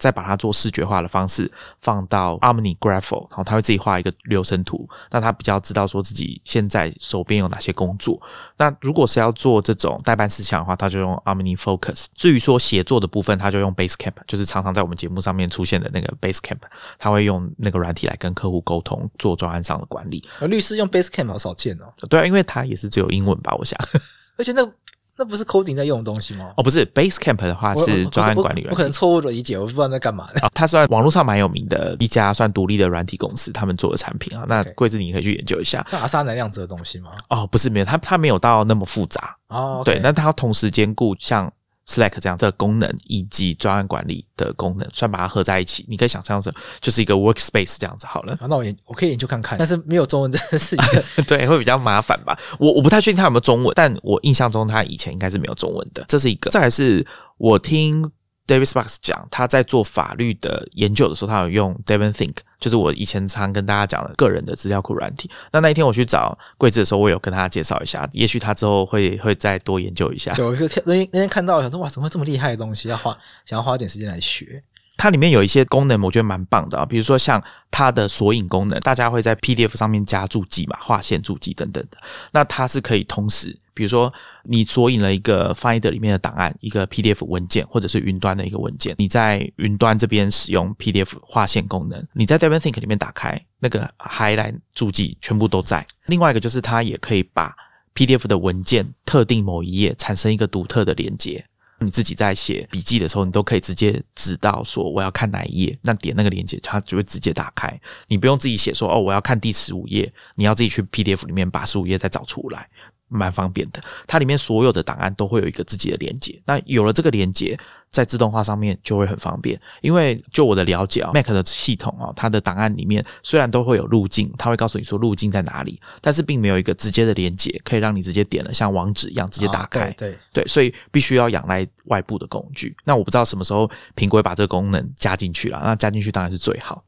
[0.03, 1.49] 再把它做视觉化的方式
[1.79, 8.21] 放到 Graph，然后他会自己画一个流程图，那他比较知道说自己现在手边有哪些工作。
[8.57, 12.07] 那如果是要做这种代办事项的话，他就用 Harmony Focus。
[12.15, 16.59] 至于说写作的部分，他就用 Basecamp，就是常常在我们节目上面出现的那个 Basecamp，
[16.99, 20.21] 他会用那个软体来跟客户沟通，做专案上的管理。
[20.41, 21.85] 而律师用 Basecamp 好少见哦。
[22.09, 23.79] 对啊，因为他也是只有英文吧，我想。
[24.37, 24.69] 而且那。
[25.17, 26.51] 那不是 coding 在用的东西吗？
[26.57, 28.65] 哦，不是，Basecamp 的话是专案管理。
[28.69, 30.39] 我可能错误的理解，我不知道在干嘛的。
[30.41, 34.43] 啊，它算网络上蛮有名的一家算独立的软体公司，他们做的产品啊。
[34.49, 35.85] 那贵子你可以去研究一下。
[35.91, 37.11] 阿萨那样子的东西吗？
[37.29, 39.35] 哦，不是，没有，它它没有到那么复杂。
[39.49, 41.51] 哦，对，那它同时兼顾像。
[41.87, 48.37] Slack 这样的功能以及专案管理的功能，算把它合在一起，你可以想象成就是一个 Workspace 这样子好了。
[48.41, 52.37] 那我研我可以研究看看，但是没有中文真的是一个 对，会比较麻烦吧。
[52.59, 56.05] 我我不太确定它有没有中文，但我印象中它以前应该是没有中文的。
[56.07, 57.05] 这是一个，再来是
[57.37, 58.11] 我听。
[58.45, 65.31] David Sparks 讲，他在做法律的研究的时候，他有用 Devon Think，就是我以前常跟大家讲的个人的资料库软体。
[65.51, 70.35] 那那一天我去找桂子的时候，我有跟他介绍一下，也许他之后会会再多研究一下。
[70.37, 72.89] 有一个那那天看到，想说哇，怎么会这么厉害的东西？
[72.89, 74.61] 要花想要花点时间来学。
[74.95, 81.97] 它里面有一些功能，我觉得蛮棒的啊，比如说像它的索引功能，大家会在 PDF 上面加注记嘛，划线注记等等的。
[82.31, 84.13] 那它是可以同时，比如说
[84.43, 95.85] 你索引了一个 Finder 里面的档案，一个 PDF 文件，或者是云端的一个文件，你在云端这边使用 PDF 划线功能，你在 Devon Think 里面打开那个 Highlight 注记全部都在。
[96.05, 97.55] 另外一个就是它也可以把
[97.95, 101.45] PDF 的文件特定某一页产生一个独特的连接。
[101.79, 107.77] 你自己在写笔记的时候，你都可以直接知道说我要看哪一页，那点那个连接，它就会直接打开。
[108.07, 112.69] 你不用自己写说哦，我要看第十五页，你要自己去 PDF 里面把十五页再找出来。
[113.17, 116.41] 蛮方便的，它里面所有的档案都会有一个自己的连接。
[116.45, 117.57] 那有了这个连接，
[117.89, 119.59] 在自动化上面就会很方便。
[119.81, 129.91] 因为就我的了解啊，Mac 的系统啊，它的档案里面虽然都会有路径，它会告诉你说路径在哪里，但是并没有一个直接的连接，可以让你直接点了像网址一样直接打开。
[129.91, 132.75] 对对，所以必须要仰赖外部的工具。
[132.83, 136.83] 那我不知道什么时候苹果会把这个功能加进去了，那加进去当然是最好。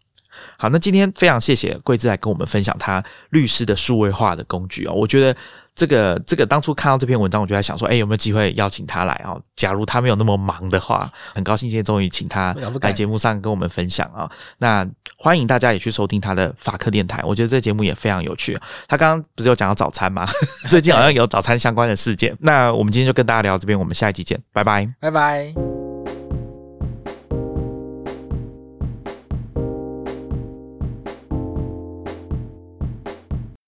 [0.57, 5.37] 好，那今天非常谢谢桂枝来跟我们分享他律师的数位化的工具哦，我觉得。
[5.75, 9.35] 这个这个当初看到这篇文章，我就在想说，哎，有没有机会邀请他来啊？
[9.57, 14.29] 假如他没有那么忙的话，很高兴今天终于请他来节目上跟我们分享啊。
[14.57, 14.87] 那
[15.17, 18.57] 欢迎大家也去收听他的法克电台，我觉得这个节目也非常有趣。
[18.87, 20.25] 他刚刚不是有讲到早餐吗？
[20.71, 22.33] 最近好像有早餐相关的事件。
[22.39, 25.74] 那我们今天就跟大家聊这边，我们下一集见，拜拜，拜拜。